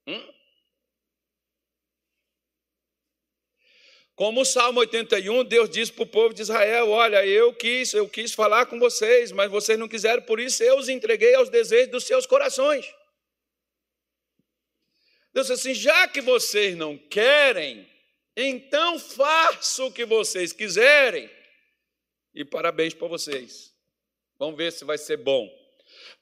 [0.06, 0.36] Hum?
[4.16, 8.08] Como o Salmo 81, Deus diz para o povo de Israel: Olha, eu quis, eu
[8.08, 11.90] quis falar com vocês, mas vocês não quiseram, por isso eu os entreguei aos desejos
[11.90, 12.86] dos seus corações.
[15.34, 17.86] Deus disse assim: já que vocês não querem,
[18.34, 21.30] então façam o que vocês quiserem.
[22.34, 23.75] E parabéns para vocês.
[24.38, 25.48] Vamos ver se vai ser bom.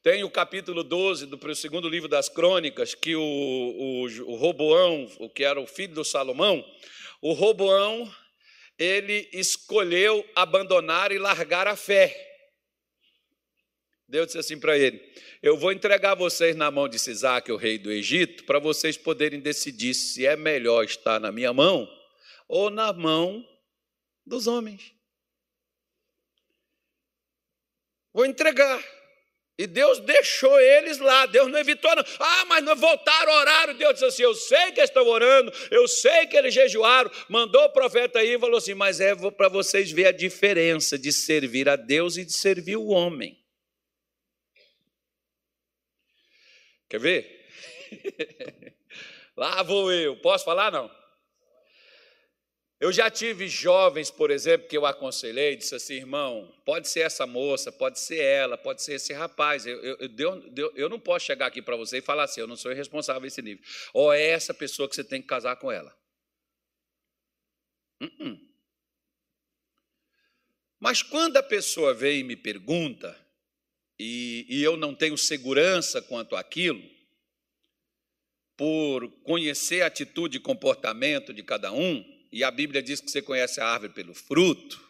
[0.03, 5.29] Tem o capítulo 12 do segundo livro das crônicas, que o, o, o Roboão, o
[5.29, 6.64] que era o filho do Salomão,
[7.20, 8.09] o Roboão,
[8.79, 12.14] ele escolheu abandonar e largar a fé.
[14.07, 15.00] Deus disse assim para ele:
[15.42, 19.40] Eu vou entregar vocês na mão de Sisaque, o rei do Egito, para vocês poderem
[19.40, 21.88] decidir se é melhor estar na minha mão
[22.46, 23.44] ou na mão
[24.24, 24.93] dos homens.
[28.14, 28.83] Vou entregar.
[29.57, 32.05] E Deus deixou eles lá, Deus não evitou, não.
[32.18, 33.74] Ah, mas não voltaram, oraram.
[33.74, 37.11] Deus disse assim: Eu sei que estão orando, eu sei que eles jejuaram.
[37.29, 41.12] Mandou o profeta aí e falou assim: Mas é para vocês ver a diferença de
[41.12, 43.38] servir a Deus e de servir o homem.
[46.88, 47.46] Quer ver?
[49.37, 50.16] lá vou eu.
[50.16, 50.72] Posso falar?
[50.72, 50.90] Não.
[52.80, 57.26] Eu já tive jovens, por exemplo, que eu aconselhei, disse assim, irmão, pode ser essa
[57.26, 59.64] moça, pode ser ela, pode ser esse rapaz.
[59.64, 59.96] Eu, eu,
[60.56, 63.26] eu, eu não posso chegar aqui para você e falar assim, eu não sou responsável
[63.26, 63.64] esse nível.
[63.92, 65.96] Ou é essa pessoa que você tem que casar com ela.
[68.02, 68.40] Uh -uh.
[70.80, 73.18] Mas quando a pessoa vem e me pergunta,
[73.98, 76.82] e, e eu não tenho segurança quanto àquilo,
[78.56, 83.23] por conhecer a atitude e comportamento de cada um, e a Bíblia diz que você
[83.23, 84.83] conhece a árvore pelo fruto,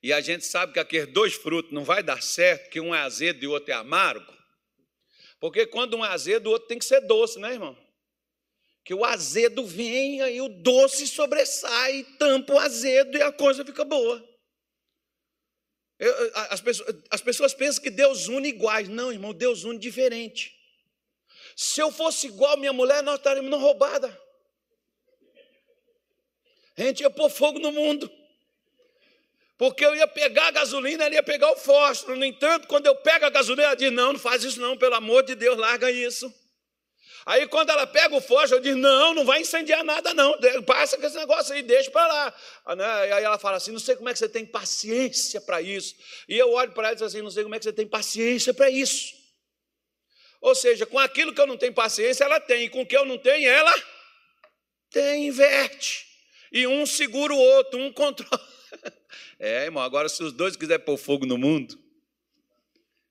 [0.00, 3.00] e a gente sabe que aqueles dois frutos não vai dar certo, que um é
[3.00, 4.32] azedo e o outro é amargo,
[5.40, 7.76] porque quando um é azedo, o outro tem que ser doce, né, irmão?
[8.84, 13.84] Que o azedo vem e o doce sobressai, tampa o azedo e a coisa fica
[13.84, 14.24] boa.
[15.98, 18.88] Eu, as, pessoas, as pessoas pensam que Deus une iguais.
[18.88, 20.54] Não, irmão, Deus une diferente.
[21.56, 24.23] Se eu fosse igual minha mulher, nós estaríamos na roubada.
[26.76, 28.10] A gente ia pôr fogo no mundo.
[29.56, 32.16] Porque eu ia pegar a gasolina, ela ia pegar o fósforo.
[32.16, 34.94] No entanto, quando eu pego a gasolina, ela diz: Não, não faz isso, não, pelo
[34.96, 36.32] amor de Deus, larga isso.
[37.24, 40.36] Aí, quando ela pega o fósforo, eu digo: Não, não vai incendiar nada, não.
[40.66, 42.34] Passa com esse negócio aí, deixa para lá.
[42.66, 45.94] Ah, aí ela fala assim: Não sei como é que você tem paciência para isso.
[46.28, 47.86] E eu olho para ela e digo assim: Não sei como é que você tem
[47.86, 49.14] paciência para isso.
[50.40, 52.64] Ou seja, com aquilo que eu não tenho paciência, ela tem.
[52.64, 53.72] E com o que eu não tenho, ela
[54.90, 56.13] tem, inverte
[56.54, 58.54] e um segura o outro, um controla.
[59.38, 61.78] É, irmão, agora se os dois quiserem pôr fogo no mundo,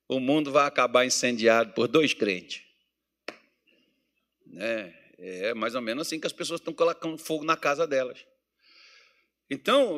[0.08, 2.62] o mundo vai acabar incendiado por dois crentes.
[4.56, 8.26] É, é mais ou menos assim que as pessoas estão colocando fogo na casa delas.
[9.54, 9.96] Então,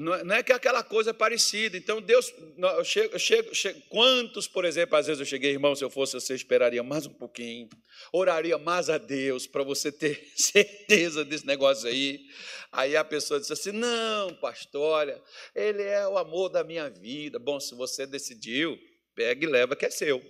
[0.00, 1.76] não é que aquela coisa é parecida.
[1.76, 5.74] Então, Deus, eu chego, eu chego, chego, quantos, por exemplo, às vezes eu cheguei, irmão,
[5.74, 7.68] se eu fosse, você esperaria mais um pouquinho,
[8.12, 12.20] oraria mais a Deus para você ter certeza desse negócio aí.
[12.72, 15.22] Aí a pessoa disse assim: Não, pastor, olha,
[15.54, 17.38] ele é o amor da minha vida.
[17.38, 18.78] Bom, se você decidiu,
[19.14, 20.22] pega e leva, que é seu.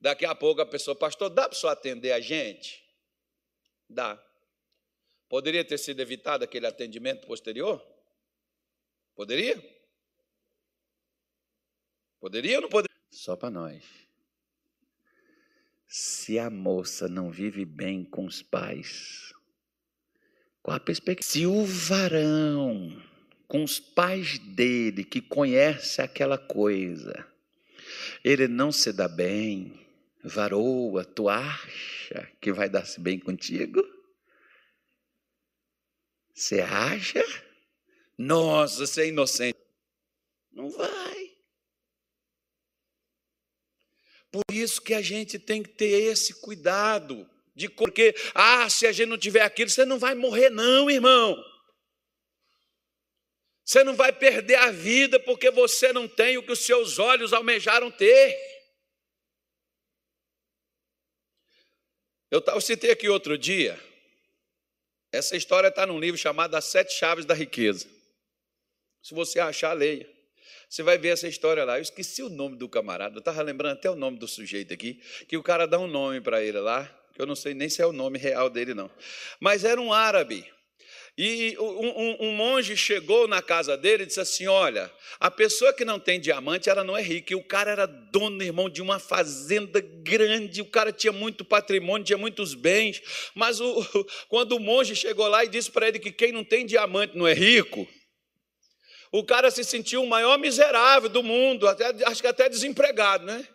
[0.00, 2.82] Daqui a pouco a pessoa, pastor, dá para só atender a gente?
[3.88, 4.22] Dá.
[5.28, 7.84] Poderia ter sido evitado aquele atendimento posterior?
[9.14, 9.62] Poderia?
[12.20, 12.96] Poderia ou não poderia?
[13.10, 13.84] Só para nós.
[15.88, 19.32] Se a moça não vive bem com os pais,
[20.62, 21.30] qual a perspectiva?
[21.30, 23.00] Se o varão,
[23.46, 27.26] com os pais dele, que conhece aquela coisa,
[28.24, 29.72] ele não se dá bem,
[30.22, 33.95] varoa, tu acha que vai dar-se bem contigo?
[36.36, 37.24] Você acha?
[38.18, 39.58] Nossa, você é inocente.
[40.52, 41.34] Não vai.
[44.30, 47.28] Por isso que a gente tem que ter esse cuidado.
[47.54, 51.42] De porque, ah, se a gente não tiver aquilo, você não vai morrer, não, irmão.
[53.64, 57.32] Você não vai perder a vida porque você não tem o que os seus olhos
[57.32, 58.36] almejaram ter.
[62.30, 63.85] Eu, eu citei aqui outro dia
[65.16, 67.86] essa história está num livro chamado As Sete Chaves da Riqueza.
[69.02, 70.08] Se você achar, leia.
[70.68, 71.78] Você vai ver essa história lá.
[71.78, 75.00] Eu esqueci o nome do camarada, eu estava lembrando até o nome do sujeito aqui,
[75.28, 77.80] que o cara dá um nome para ele lá, que eu não sei nem se
[77.80, 78.90] é o nome real dele, não.
[79.40, 80.44] Mas era um árabe.
[81.18, 85.82] E um, um, monge chegou na casa dele e disse assim: Olha, a pessoa que
[85.82, 87.32] não tem diamante, ela não é rica.
[87.32, 90.60] E o cara era dono, irmão, de uma fazenda grande.
[90.60, 93.00] O cara tinha muito patrimônio, tinha muitos bens.
[93.34, 93.82] Mas o,
[94.28, 97.26] quando o monge chegou lá e disse para ele que quem não tem diamante não
[97.26, 97.88] é rico,
[99.10, 103.46] o cara se sentiu o maior miserável do mundo, até, acho que até desempregado, né?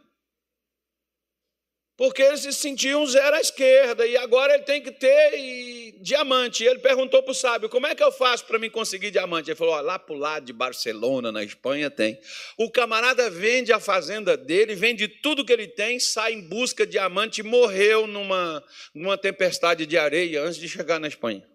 [2.01, 5.91] Porque ele se sentia um zero à esquerda e agora ele tem que ter e,
[6.01, 6.63] diamante.
[6.63, 9.51] E ele perguntou para o sábio: como é que eu faço para me conseguir diamante?
[9.51, 12.19] Ele falou: lá para o lado de Barcelona, na Espanha, tem.
[12.57, 16.93] O camarada vende a fazenda dele, vende tudo que ele tem, sai em busca de
[16.93, 18.63] diamante e morreu numa,
[18.95, 21.47] numa tempestade de areia antes de chegar na Espanha.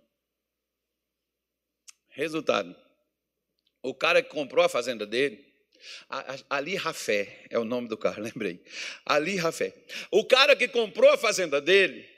[2.10, 2.72] Resultado:
[3.82, 5.45] o cara que comprou a fazenda dele
[6.48, 8.62] Ali Rafé é o nome do carro, lembrei.
[9.04, 9.74] Ali Rafé.
[10.10, 12.08] O cara que comprou a fazenda dele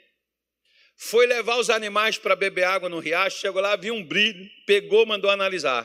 [0.97, 5.07] foi levar os animais para beber água no riacho, chegou lá, viu um brilho, pegou,
[5.07, 5.85] mandou analisar.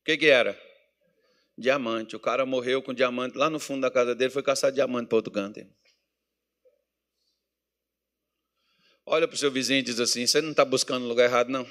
[0.00, 0.58] O que, que era?
[1.56, 2.16] Diamante.
[2.16, 5.16] O cara morreu com diamante lá no fundo da casa dele, foi caçar diamante para
[5.16, 5.60] outro canto.
[9.04, 11.68] Olha para o seu vizinho e diz assim: Você não está buscando lugar errado, não.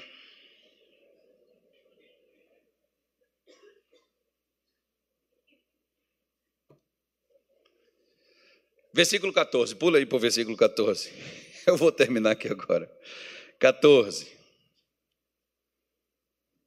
[8.92, 11.12] Versículo 14, pula aí para o versículo 14.
[11.66, 12.90] Eu vou terminar aqui agora.
[13.58, 14.26] 14.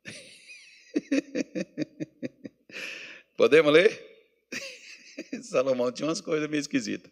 [3.36, 4.14] Podemos ler?
[5.44, 7.12] Salomão tinha umas coisas meio esquisitas.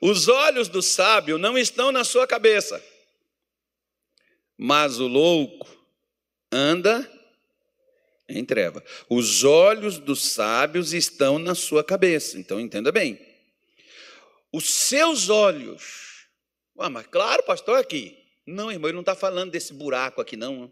[0.00, 2.80] Os olhos do sábio não estão na sua cabeça,
[4.56, 5.66] mas o louco
[6.52, 7.10] anda
[8.28, 8.84] em treva.
[9.08, 12.38] Os olhos dos sábios estão na sua cabeça.
[12.38, 13.18] Então entenda bem
[14.52, 16.26] os seus olhos.
[16.78, 18.16] Ah, mas claro, pastor, aqui.
[18.46, 20.70] Não, irmão, ele não está falando desse buraco aqui, não.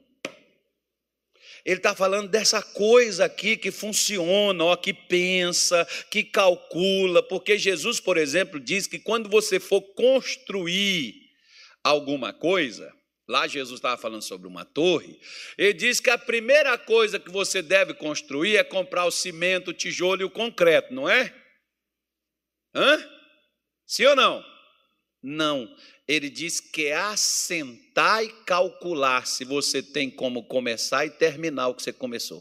[1.65, 8.01] Ele está falando dessa coisa aqui que funciona, ó, que pensa, que calcula, porque Jesus,
[8.01, 11.15] por exemplo, diz que quando você for construir
[11.83, 12.93] alguma coisa,
[13.27, 15.19] lá Jesus estava falando sobre uma torre,
[15.57, 19.75] ele diz que a primeira coisa que você deve construir é comprar o cimento, o
[19.75, 21.35] tijolo e o concreto, não é?
[22.75, 23.14] Hã?
[23.87, 24.45] Sim ou não?
[25.23, 25.77] Não.
[26.07, 31.75] Ele diz que é assentar e calcular se você tem como começar e terminar o
[31.75, 32.41] que você começou.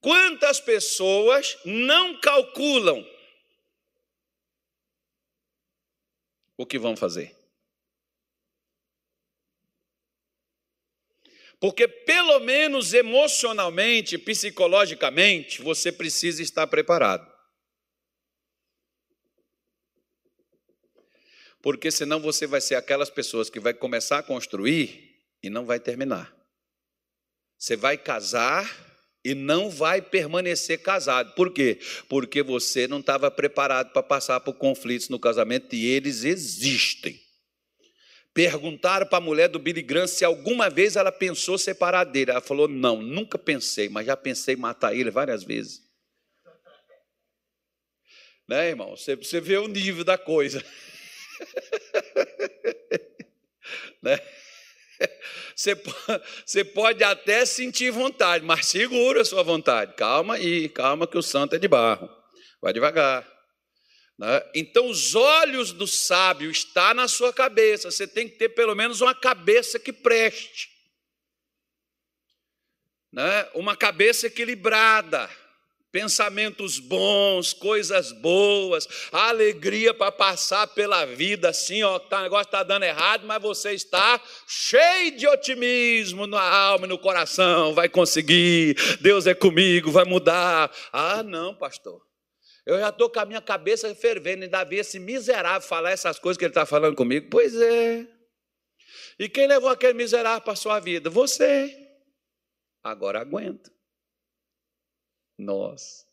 [0.00, 3.04] Quantas pessoas não calculam
[6.56, 7.36] o que vão fazer?
[11.60, 17.37] Porque, pelo menos emocionalmente, psicologicamente, você precisa estar preparado.
[21.68, 25.78] Porque senão você vai ser aquelas pessoas que vai começar a construir e não vai
[25.78, 26.34] terminar.
[27.58, 28.74] Você vai casar
[29.22, 31.34] e não vai permanecer casado.
[31.34, 31.78] Por quê?
[32.08, 37.20] Porque você não estava preparado para passar por conflitos no casamento e eles existem.
[38.32, 42.30] Perguntaram para a mulher do Billy Graham se alguma vez ela pensou separar dele.
[42.30, 45.82] Ela falou: Não, nunca pensei, mas já pensei em matar ele várias vezes.
[48.48, 48.96] Né, irmão?
[48.96, 50.64] Você, você vê o nível da coisa.
[54.02, 54.18] né?
[55.54, 55.74] Você,
[56.44, 59.94] você pode até sentir vontade, mas segura a sua vontade.
[59.94, 62.08] Calma aí, calma que o santo é de barro.
[62.60, 63.26] Vai devagar.
[64.18, 64.42] Né?
[64.54, 67.90] Então, os olhos do sábio estão na sua cabeça.
[67.90, 70.68] Você tem que ter pelo menos uma cabeça que preste.
[73.12, 73.48] Né?
[73.54, 75.30] Uma cabeça equilibrada
[75.98, 82.62] pensamentos bons, coisas boas, alegria para passar pela vida assim, ó, tá, o negócio está
[82.62, 88.76] dando errado, mas você está cheio de otimismo na alma e no coração, vai conseguir,
[89.00, 90.70] Deus é comigo, vai mudar.
[90.92, 92.00] Ah, não, pastor.
[92.64, 96.38] Eu já estou com a minha cabeça fervendo, ainda vi esse miserável falar essas coisas
[96.38, 97.26] que ele está falando comigo.
[97.28, 98.06] Pois é.
[99.18, 101.10] E quem levou aquele miserável para a sua vida?
[101.10, 101.76] Você.
[102.84, 103.77] Agora aguenta.
[105.38, 106.06] Nossa.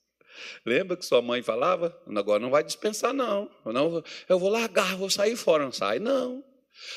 [0.66, 1.98] Lembra que sua mãe falava?
[2.16, 3.50] Agora não vai dispensar, não.
[3.66, 5.64] não eu vou largar, vou sair fora.
[5.64, 6.44] Não sai, não.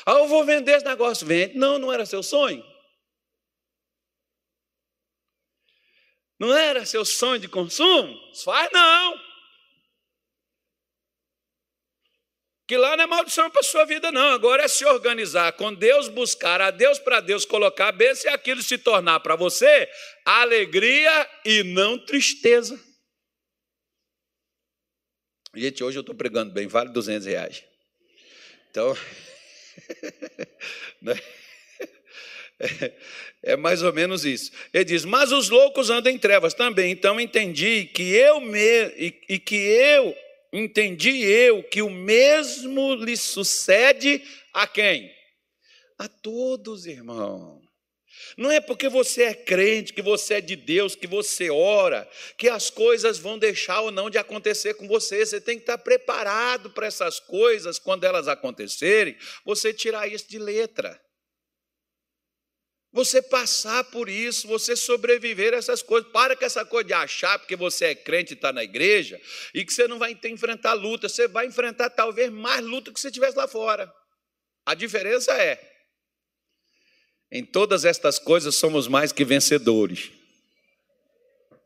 [0.05, 1.25] Ah, eu vou vender esse negócio.
[1.25, 1.57] Vende.
[1.57, 2.63] Não, não era seu sonho.
[6.37, 8.15] Não era seu sonho de consumo?
[8.43, 9.28] Faz não.
[12.69, 14.29] Que lá não é maldição para a sua vida, não.
[14.29, 18.33] Agora é se organizar com Deus, buscar a Deus para Deus colocar a bênção e
[18.35, 19.89] aquilo se tornar para você
[20.23, 22.79] alegria e não tristeza.
[25.55, 27.63] Gente, hoje eu estou pregando bem, vale 200 reais.
[28.69, 28.95] Então,
[31.01, 31.19] né?
[33.41, 34.51] é, mais ou menos isso.
[34.71, 36.91] Ele diz: Mas os loucos andam em trevas também.
[36.91, 40.15] Então entendi que eu me, e, e que eu
[40.51, 44.23] entendi eu que o mesmo lhe sucede
[44.53, 45.11] a quem?
[45.97, 47.61] A todos, irmão.
[48.37, 52.49] Não é porque você é crente, que você é de Deus, que você ora, que
[52.49, 55.25] as coisas vão deixar ou não de acontecer com você.
[55.25, 60.37] Você tem que estar preparado para essas coisas, quando elas acontecerem, você tirar isso de
[60.37, 60.99] letra.
[62.91, 66.11] Você passar por isso, você sobreviver a essas coisas.
[66.11, 69.21] Para com essa coisa de achar porque você é crente e está na igreja
[69.53, 71.07] e que você não vai enfrentar luta.
[71.07, 73.91] Você vai enfrentar talvez mais luta que você tivesse lá fora.
[74.65, 75.59] A diferença é
[77.31, 80.18] em todas estas coisas somos mais que vencedores.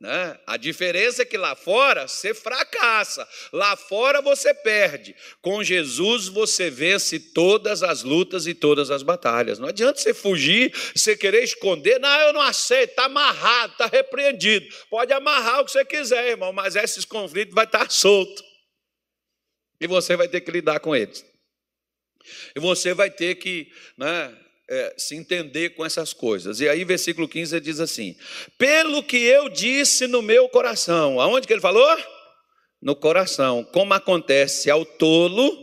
[0.04, 0.38] Né?
[0.46, 5.16] A diferença é que lá fora você fracassa, lá fora você perde.
[5.42, 9.60] Com Jesus você vence todas as lutas e todas as batalhas.
[9.60, 12.02] Não adianta você fugir, você querer esconder.
[12.02, 14.68] Não, eu não aceito, está amarrado, está repreendido.
[14.90, 18.44] Pode amarrar o que você quiser, irmão, mas esses conflitos vai estar solto.
[19.80, 21.26] E você vai ter que lidar com eles.
[22.54, 24.38] E você vai ter que né,
[24.70, 26.60] é, se entender com essas coisas.
[26.60, 28.16] E aí, versículo 15 diz assim:
[28.58, 31.98] Pelo que eu disse no meu coração, aonde que ele falou?
[32.82, 35.58] No coração, como acontece ao tolo,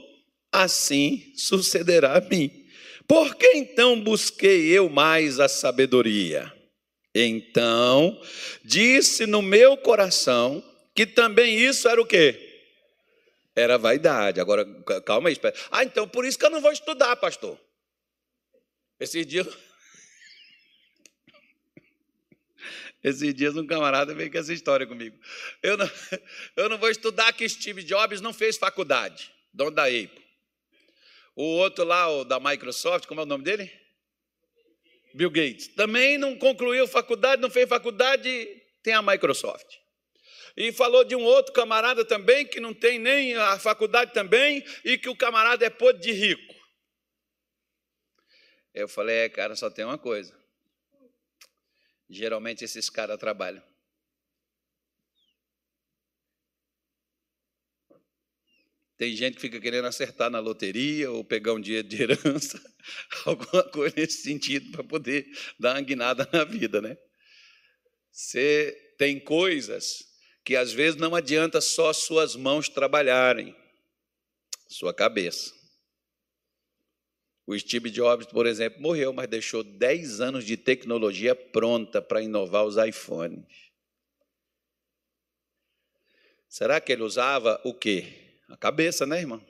[0.53, 2.51] assim sucederá a mim.
[3.07, 6.53] Por que então busquei eu mais a sabedoria?
[7.14, 8.20] Então,
[8.64, 10.62] disse no meu coração
[10.94, 12.38] que também isso era o quê?
[13.57, 14.40] Era vaidade.
[14.40, 14.64] Agora,
[15.05, 15.55] calma aí, espera.
[15.70, 17.59] Ah, então por isso que eu não vou estudar, pastor.
[19.01, 19.46] Esses dias.
[23.03, 25.18] Esses dias um camarada veio com essa história comigo.
[25.62, 25.90] Eu não,
[26.55, 30.22] eu não vou estudar que Steve Jobs não fez faculdade, dono da Apple.
[31.34, 33.72] O outro lá, o da Microsoft, como é o nome dele?
[35.14, 35.68] Bill Gates.
[35.68, 38.28] Também não concluiu faculdade, não fez faculdade,
[38.82, 39.78] tem a Microsoft.
[40.57, 44.98] E falou de um outro camarada também, que não tem nem a faculdade também, e
[44.98, 46.49] que o camarada é podre de rico.
[48.75, 50.39] Eu falei, é, cara, só tem uma coisa.
[52.09, 53.62] Geralmente esses caras trabalham.
[58.97, 62.61] Tem gente que fica querendo acertar na loteria ou pegar um dinheiro de herança,
[63.25, 65.27] alguma coisa nesse sentido, para poder
[65.59, 66.99] dar uma guinada na vida, né?
[68.12, 70.05] Você tem coisas
[70.45, 73.57] que às vezes não adianta só suas mãos trabalharem,
[74.68, 75.60] sua cabeça.
[77.51, 82.64] O Steve Jobs, por exemplo, morreu, mas deixou 10 anos de tecnologia pronta para inovar
[82.64, 83.44] os iPhones.
[86.48, 88.36] Será que ele usava o quê?
[88.48, 89.44] A cabeça, né, irmão?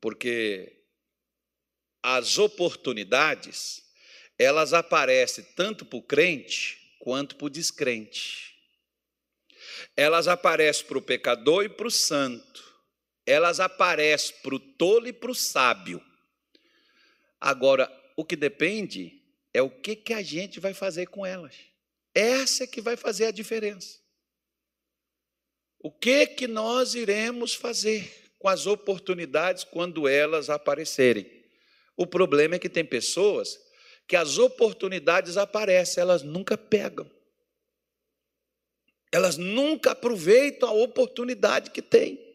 [0.00, 0.82] Porque
[2.02, 3.84] as oportunidades,
[4.36, 8.58] elas aparecem tanto para o crente quanto para o descrente.
[9.96, 12.66] Elas aparecem para o pecador e para o santo
[13.26, 16.00] elas aparecem para o tolo e para o sábio.
[17.40, 19.20] Agora, o que depende
[19.52, 21.54] é o que, que a gente vai fazer com elas.
[22.14, 23.98] Essa é que vai fazer a diferença.
[25.78, 31.26] O que que nós iremos fazer com as oportunidades quando elas aparecerem?
[31.96, 33.58] O problema é que tem pessoas
[34.06, 37.10] que as oportunidades aparecem, elas nunca pegam.
[39.10, 42.25] Elas nunca aproveitam a oportunidade que têm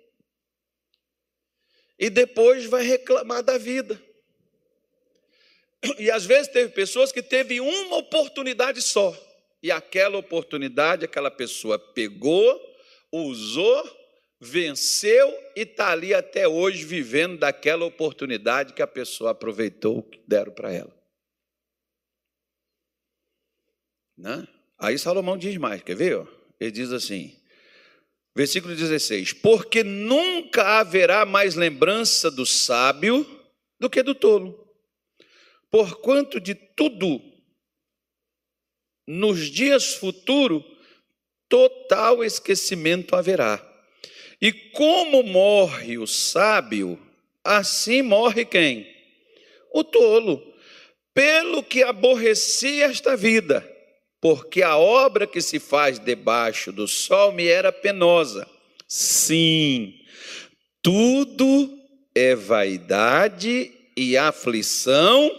[2.01, 4.01] e depois vai reclamar da vida.
[5.99, 9.15] E às vezes teve pessoas que teve uma oportunidade só,
[9.61, 12.59] e aquela oportunidade aquela pessoa pegou,
[13.11, 14.01] usou,
[14.39, 20.51] venceu e está ali até hoje vivendo daquela oportunidade que a pessoa aproveitou que deram
[20.51, 21.01] para ela.
[24.17, 24.47] Né?
[24.79, 26.27] Aí Salomão diz mais, quer ver?
[26.59, 27.39] Ele diz assim:
[28.35, 33.25] Versículo 16: Porque nunca haverá mais lembrança do sábio
[33.79, 34.67] do que do tolo,
[35.69, 37.21] porquanto de tudo
[39.07, 40.63] nos dias futuros
[41.49, 43.67] total esquecimento haverá.
[44.41, 46.99] E como morre o sábio,
[47.43, 48.87] assim morre quem?
[49.73, 50.41] O tolo.
[51.13, 53.70] Pelo que aborreci esta vida
[54.21, 58.47] porque a obra que se faz debaixo do sol me era penosa.
[58.87, 59.95] Sim,
[60.81, 61.75] tudo
[62.13, 65.31] é vaidade e aflição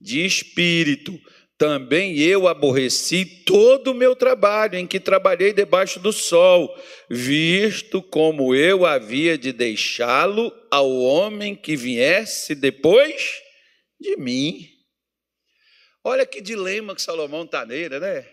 [0.00, 1.20] de espírito.
[1.58, 6.72] Também eu aborreci todo o meu trabalho em que trabalhei debaixo do sol,
[7.10, 13.42] visto como eu havia de deixá-lo ao homem que viesse depois
[14.00, 14.77] de mim.
[16.08, 18.26] Olha que dilema que Salomão está nele, né?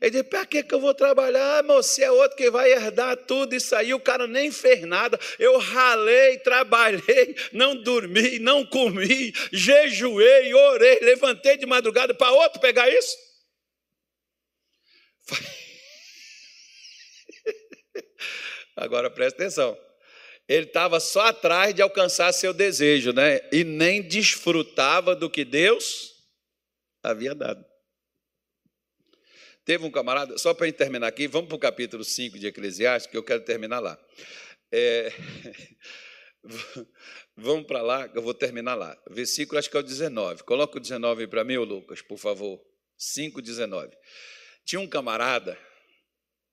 [0.00, 1.62] Ele disse: para que, que eu vou trabalhar?
[1.64, 3.92] Você é outro que vai herdar tudo isso aí.
[3.92, 5.20] O cara nem fez nada.
[5.38, 12.88] Eu ralei, trabalhei, não dormi, não comi, jejuei, orei, levantei de madrugada para outro pegar
[12.88, 13.14] isso.
[18.74, 19.78] Agora presta atenção.
[20.48, 23.46] Ele estava só atrás de alcançar seu desejo, né?
[23.52, 26.16] E nem desfrutava do que Deus
[27.10, 27.64] havia dado.
[29.64, 33.16] Teve um camarada, só para terminar aqui, vamos para o capítulo 5 de Eclesiastes, que
[33.16, 33.98] eu quero terminar lá.
[34.72, 35.12] É,
[37.36, 38.98] vamos para lá, eu vou terminar lá.
[39.10, 40.42] Versículo, acho que é o 19.
[40.44, 42.58] Coloca o 19 para mim, Lucas, por favor.
[42.96, 43.96] 5, 19.
[44.64, 45.58] Tinha um camarada,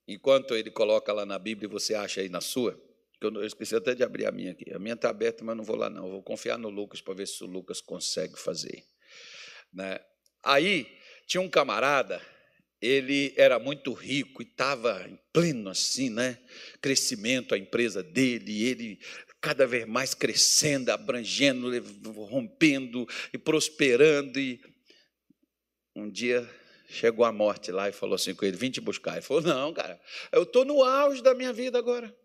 [0.07, 2.79] enquanto ele coloca lá na Bíblia, você acha aí na sua,
[3.19, 4.73] que eu esqueci até de abrir a minha aqui.
[4.73, 6.05] A minha está aberta, mas não vou lá não.
[6.05, 8.83] Eu vou confiar no Lucas para ver se o Lucas consegue fazer.
[9.73, 9.99] Né?
[10.45, 10.87] Aí
[11.25, 12.21] tinha um camarada,
[12.79, 16.37] ele era muito rico e estava em pleno assim, né?
[16.79, 18.99] Crescimento a empresa dele, ele
[19.41, 21.69] cada vez mais crescendo, abrangendo,
[22.25, 24.61] rompendo e prosperando e
[25.95, 26.47] um dia
[26.87, 29.13] chegou a morte lá e falou assim com ele: Vim te buscar.
[29.13, 29.99] Ele falou: Não, cara,
[30.31, 32.15] eu estou no auge da minha vida agora.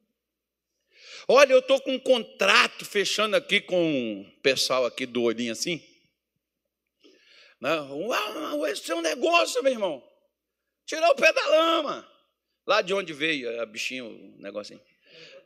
[1.26, 5.82] Olha, eu estou com um contrato fechando aqui com o pessoal aqui do olhinho assim.
[7.60, 10.02] Não, esse é um negócio, meu irmão.
[10.86, 12.08] Tirar o pé da lama.
[12.66, 14.80] Lá de onde veio a bichinho, o negocinho.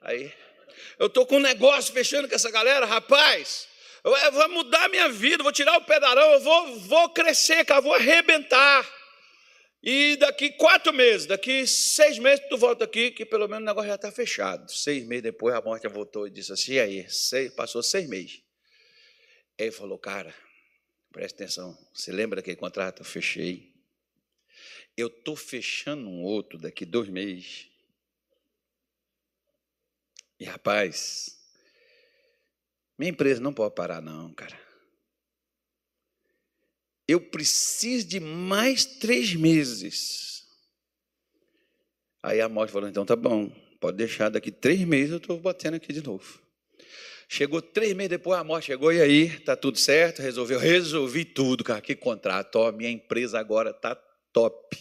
[0.03, 0.33] Aí,
[0.99, 3.69] eu estou com um negócio fechando com essa galera, rapaz.
[4.05, 7.65] Eu vou mudar minha vida, vou tirar o pé da lama, eu vou, vou crescer,
[7.65, 8.87] cara, vou arrebentar.
[9.83, 13.89] E daqui quatro meses, daqui seis meses, tu volta aqui, que pelo menos o negócio
[13.89, 14.71] já está fechado.
[14.71, 18.43] Seis meses depois, a morte voltou e disse assim: e aí, seis, passou seis meses.
[19.59, 20.35] Ele falou: cara,
[21.15, 23.01] presta atenção, você lembra daquele contrato?
[23.01, 23.73] Eu fechei.
[24.95, 27.69] Eu estou fechando um outro daqui dois meses.
[30.39, 31.41] E rapaz,
[32.99, 34.65] minha empresa não pode parar, não, cara
[37.07, 40.45] eu preciso de mais três meses.
[42.23, 45.75] Aí a morte falou: então tá bom, pode deixar, daqui três meses eu estou batendo
[45.75, 46.43] aqui de novo.
[47.29, 50.21] Chegou três meses depois, a morte chegou, e aí, tá tudo certo?
[50.21, 53.97] Resolveu, resolvi tudo, cara, que contrato, ó, minha empresa agora tá
[54.33, 54.77] top.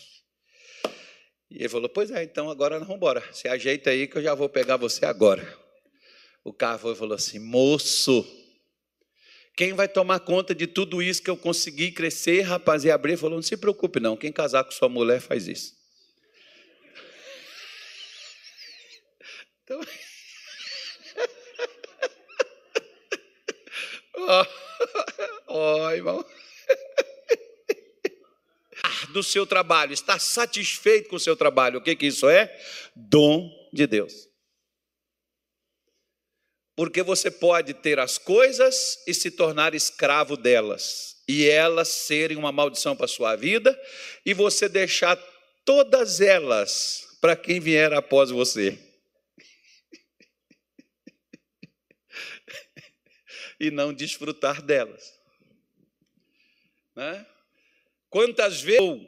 [1.53, 3.23] E ele falou: Pois é, então agora vamos embora.
[3.31, 5.47] Se ajeita aí que eu já vou pegar você agora.
[6.43, 8.25] O carro falou assim: Moço,
[9.55, 13.17] quem vai tomar conta de tudo isso que eu consegui crescer, rapaz, e abrir?
[13.17, 14.17] Falou: não se preocupe, não.
[14.17, 15.73] Quem casar com sua mulher faz isso.
[19.65, 19.79] Então.
[25.47, 26.25] Ó, oh, irmão.
[29.13, 31.79] Do seu trabalho, está satisfeito com o seu trabalho.
[31.79, 32.53] O que, que isso é?
[32.95, 34.29] Dom de Deus.
[36.75, 42.51] Porque você pode ter as coisas e se tornar escravo delas, e elas serem uma
[42.51, 43.79] maldição para a sua vida,
[44.25, 45.15] e você deixar
[45.63, 48.77] todas elas para quem vier após você.
[53.63, 55.17] E não desfrutar delas.
[56.95, 57.25] Né?
[58.09, 59.07] Quantas vezes,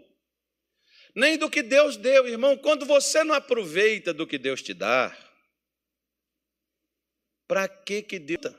[1.13, 5.15] nem do que Deus deu, irmão, quando você não aproveita do que Deus te dá,
[7.47, 8.55] para que que Deus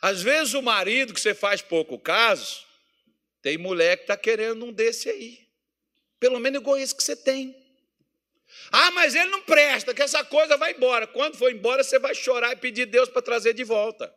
[0.00, 2.64] Às vezes o marido que você faz pouco caso,
[3.42, 5.48] tem mulher que está querendo um desse aí.
[6.20, 7.57] Pelo menos igual esse que você tem.
[8.70, 11.06] Ah, mas ele não presta, que essa coisa vai embora.
[11.06, 14.14] Quando for embora, você vai chorar e pedir Deus para trazer de volta.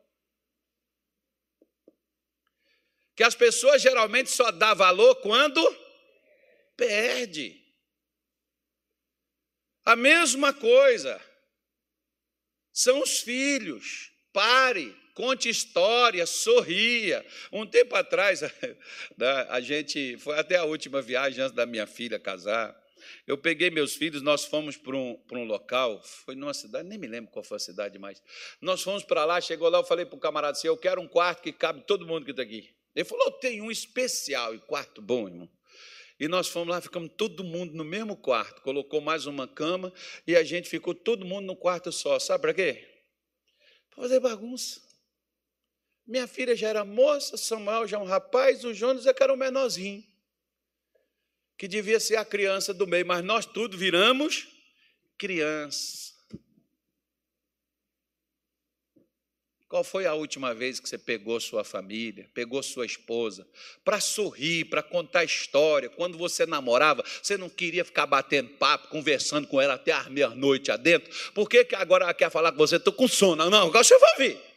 [3.16, 5.62] Que as pessoas geralmente só dão valor quando
[6.76, 7.62] perde.
[9.86, 11.22] A mesma coisa
[12.72, 14.12] são os filhos.
[14.34, 17.26] Pare, conte história, sorria.
[17.52, 18.42] Um tempo atrás,
[19.18, 22.81] né, a gente foi até a última viagem antes da minha filha casar.
[23.28, 26.98] Eu peguei meus filhos, nós fomos para um, para um local, foi numa cidade, nem
[26.98, 28.22] me lembro qual foi a cidade mais.
[28.62, 31.08] Nós fomos para lá, chegou lá, eu falei para o camarada assim: eu quero um
[31.08, 32.70] quarto que cabe todo mundo que está aqui.
[32.96, 35.50] Ele falou: tem um especial, e quarto bom, irmão.
[36.20, 38.62] E nós fomos lá, ficamos todo mundo no mesmo quarto.
[38.62, 39.92] Colocou mais uma cama
[40.28, 42.20] e a gente ficou todo mundo no quarto só.
[42.20, 42.88] Sabe para quê?
[43.90, 44.80] Para fazer bagunça.
[46.06, 49.34] Minha filha já era moça, Samuel já é um rapaz, o Jonas é que era
[49.34, 50.04] um menorzinho.
[51.62, 54.48] Que devia ser a criança do meio, mas nós tudo viramos
[55.16, 56.12] criança.
[59.70, 63.48] Qual foi a última vez que você pegou sua família, pegou sua esposa,
[63.86, 65.88] para sorrir, para contar história?
[65.88, 70.72] Quando você namorava, você não queria ficar batendo papo, conversando com ela até a meia-noite
[70.72, 71.14] adentro?
[71.32, 72.78] Por que, que agora ela quer falar com você?
[72.78, 73.48] Estou com sono.
[73.52, 74.51] Não, agora você vai vir.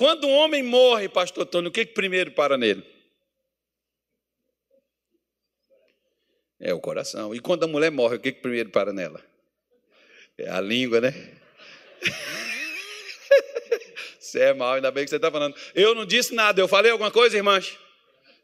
[0.00, 2.82] Quando um homem morre, pastor Tony, o que, que primeiro para nele?
[6.58, 7.34] É o coração.
[7.34, 9.22] E quando a mulher morre, o que, que primeiro para nela?
[10.38, 11.12] É a língua, né?
[14.18, 15.54] Você é mal, ainda bem que você está falando.
[15.74, 17.76] Eu não disse nada, eu falei alguma coisa, irmãs?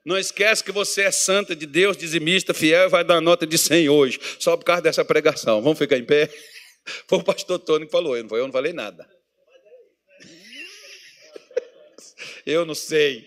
[0.04, 3.56] Não esquece que você é santa de Deus, dizimista, fiel e vai dar nota de
[3.56, 5.62] 100 hoje, só por causa dessa pregação.
[5.62, 6.28] Vamos ficar em pé?
[7.08, 9.15] Foi o pastor Tony que falou, eu não, eu não falei nada.
[12.46, 13.26] Eu não sei.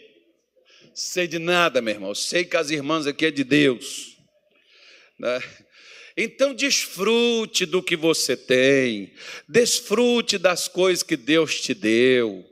[0.95, 2.15] Sei de nada, meu irmão.
[2.15, 4.17] Sei que as irmãs aqui é de Deus.
[5.19, 5.41] Né?
[6.15, 9.13] Então, desfrute do que você tem,
[9.47, 12.45] desfrute das coisas que Deus te deu.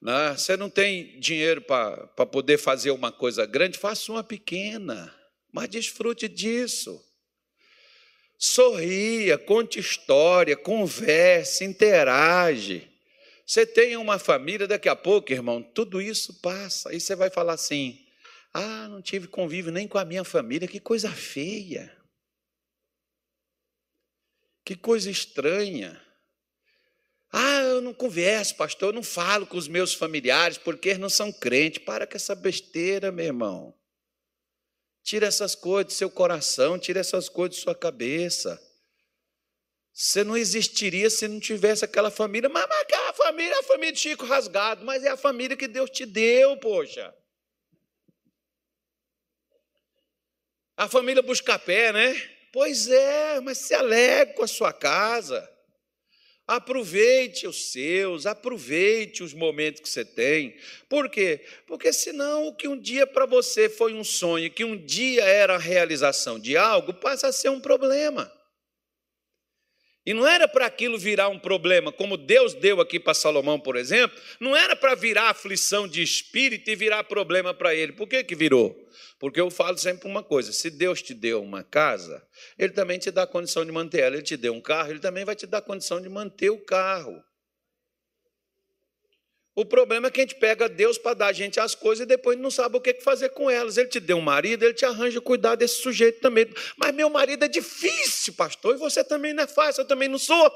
[0.00, 0.34] Né?
[0.36, 5.14] Você não tem dinheiro para poder fazer uma coisa grande, faça uma pequena,
[5.52, 6.98] mas desfrute disso.
[8.38, 12.88] Sorria, conte história, converse, interage.
[13.48, 16.92] Você tem uma família, daqui a pouco, irmão, tudo isso passa.
[16.92, 18.06] E você vai falar assim:
[18.52, 21.96] ah, não tive convívio nem com a minha família, que coisa feia.
[24.62, 25.98] Que coisa estranha.
[27.32, 31.08] Ah, eu não converso, pastor, eu não falo com os meus familiares porque eles não
[31.08, 31.82] são crentes.
[31.82, 33.74] Para com essa besteira, meu irmão.
[35.02, 38.62] Tira essas coisas do seu coração, tira essas coisas de sua cabeça.
[39.90, 42.48] Você não existiria se não tivesse aquela família.
[42.48, 45.68] Mas, mas aquela família é a família de Chico Rasgado, mas é a família que
[45.68, 47.14] Deus te deu, poxa.
[50.76, 52.30] A família Buscapé, né?
[52.52, 55.48] Pois é, mas se alegre com a sua casa.
[56.46, 60.56] Aproveite os seus, aproveite os momentos que você tem.
[60.88, 61.44] Por quê?
[61.66, 65.56] Porque senão o que um dia para você foi um sonho, que um dia era
[65.56, 68.32] a realização de algo, passa a ser um problema.
[70.08, 73.76] E não era para aquilo virar um problema, como Deus deu aqui para Salomão, por
[73.76, 77.92] exemplo, não era para virar aflição de espírito e virar problema para ele.
[77.92, 78.88] Por que, que virou?
[79.18, 82.26] Porque eu falo sempre uma coisa: se Deus te deu uma casa,
[82.58, 84.16] Ele também te dá condição de manter ela.
[84.16, 87.22] Ele te deu um carro, Ele também vai te dar condição de manter o carro.
[89.58, 92.06] O problema é que a gente pega Deus para dar a gente as coisas e
[92.06, 93.76] depois não sabe o que fazer com elas.
[93.76, 96.46] Ele te deu um marido, ele te arranja cuidar desse sujeito também.
[96.76, 100.16] Mas meu marido é difícil, pastor, e você também não é fácil, eu também não
[100.16, 100.48] sou.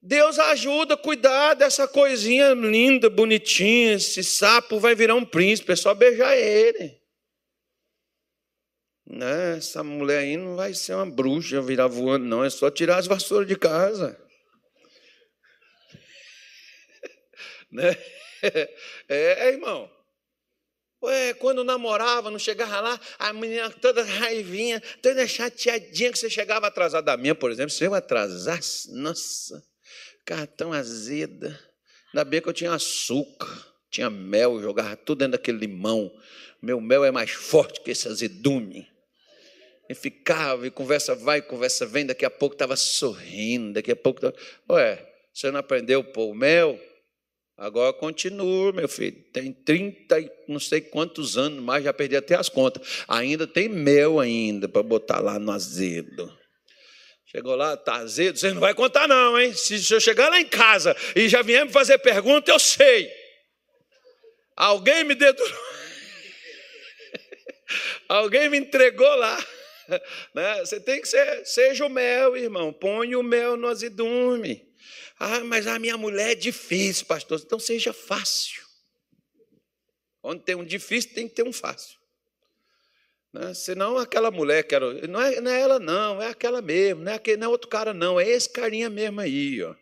[0.00, 3.92] Deus ajuda a cuidar dessa coisinha linda, bonitinha.
[3.92, 6.98] Esse sapo vai virar um príncipe, é só beijar ele.
[9.06, 9.58] Né?
[9.58, 12.42] Essa mulher aí não vai ser uma bruxa virar voando, não.
[12.42, 14.24] É só tirar as vassouras de casa.
[17.74, 17.96] Né?
[19.08, 19.90] É, irmão.
[21.02, 26.66] Ué, quando namorava, não chegava lá, a menina toda raivinha, toda chateadinha que você chegava
[26.66, 27.12] atrasada.
[27.12, 29.62] A minha, por exemplo, se eu atrasasse, nossa,
[30.18, 31.58] ficava tão azeda.
[32.12, 36.14] Ainda bem que eu tinha açúcar, tinha mel, jogava tudo dentro daquele limão.
[36.60, 38.86] Meu mel é mais forte que esse azedume.
[39.88, 44.20] E ficava, e conversa vai, conversa vem, daqui a pouco estava sorrindo, daqui a pouco.
[44.20, 44.34] Tava...
[44.70, 46.78] Ué, você não aprendeu a pôr o mel?
[47.56, 49.22] Agora continua, meu filho.
[49.32, 53.04] Tem 30 e não sei quantos anos mais, já perdi até as contas.
[53.06, 56.36] Ainda tem mel ainda para botar lá no azedo.
[57.26, 59.52] Chegou lá, tá azedo, você não vai contar não, hein?
[59.54, 63.10] Se eu chegar lá em casa e já vier me fazer pergunta, eu sei.
[64.56, 65.50] Alguém me dedurou.
[68.08, 69.44] Alguém me entregou lá.
[70.32, 70.60] Né?
[70.60, 72.72] Você tem que ser, seja o mel, irmão.
[72.72, 74.73] Põe o mel no azedume.
[75.26, 77.40] Ah, mas a minha mulher é difícil, pastor.
[77.42, 78.62] Então seja fácil.
[80.22, 81.98] Onde tem um difícil, tem que ter um fácil.
[83.32, 83.54] Né?
[83.54, 85.06] Senão aquela mulher que era.
[85.08, 87.70] Não é, não é ela, não, é aquela mesmo, não é, aquele, não é outro
[87.70, 89.74] cara, não, é esse carinha mesmo aí, ó.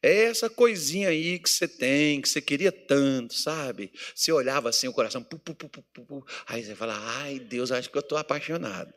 [0.00, 3.92] É essa coisinha aí que você tem, que você queria tanto, sabe?
[4.14, 7.96] Você olhava assim o coração, pu, pu, pu, aí você fala, ai Deus, acho que
[7.96, 8.92] eu estou apaixonado.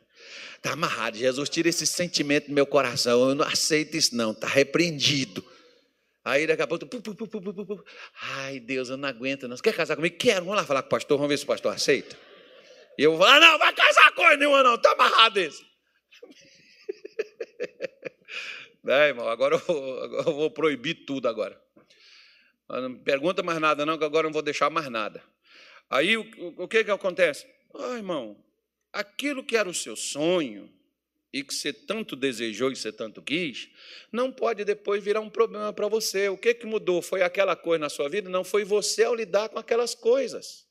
[0.56, 1.16] Está amarrado.
[1.16, 3.28] Jesus, tira esse sentimento do meu coração.
[3.28, 4.32] Eu não aceito isso, não.
[4.32, 5.44] Está repreendido.
[6.26, 7.84] Aí daqui a pouco, pu, pu, pu,
[8.20, 9.46] ai Deus, eu não aguento.
[9.46, 9.56] Não.
[9.56, 10.16] Você quer casar comigo?
[10.18, 10.44] Quero.
[10.44, 12.18] Vamos lá falar com o pastor, vamos ver se o pastor aceita.
[12.98, 14.74] E eu vou falar, não, vai casar coisa nenhuma, não.
[14.74, 15.64] Está amarrado isso.
[18.82, 21.60] Não, irmão, agora eu, vou, agora eu vou proibir tudo agora.
[22.68, 25.20] Não pergunta mais nada, não, que agora não vou deixar mais nada.
[25.90, 27.44] Aí o, o, o que, que acontece?
[27.74, 28.40] Ah, irmão,
[28.92, 30.72] aquilo que era o seu sonho,
[31.36, 33.68] e que você tanto desejou e você tanto quis,
[34.10, 36.30] não pode depois virar um problema para você.
[36.30, 37.02] O que, que mudou?
[37.02, 38.30] Foi aquela coisa na sua vida?
[38.30, 40.66] Não foi você ao lidar com aquelas coisas.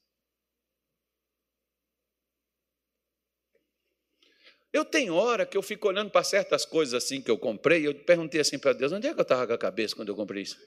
[4.74, 7.86] Eu tenho hora que eu fico olhando para certas coisas assim que eu comprei, e
[7.86, 10.16] eu perguntei assim para Deus: onde é que eu estava com a cabeça quando eu
[10.16, 10.58] comprei isso?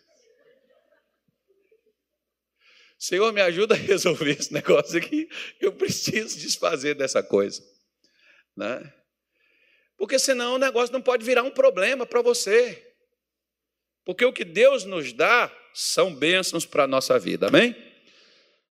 [2.97, 5.29] Senhor, me ajuda a resolver esse negócio aqui.
[5.61, 7.63] Eu preciso desfazer dessa coisa.
[8.57, 8.93] Né?
[9.99, 12.95] Porque senão o negócio não pode virar um problema para você.
[14.05, 17.77] Porque o que Deus nos dá são bênçãos para a nossa vida, amém?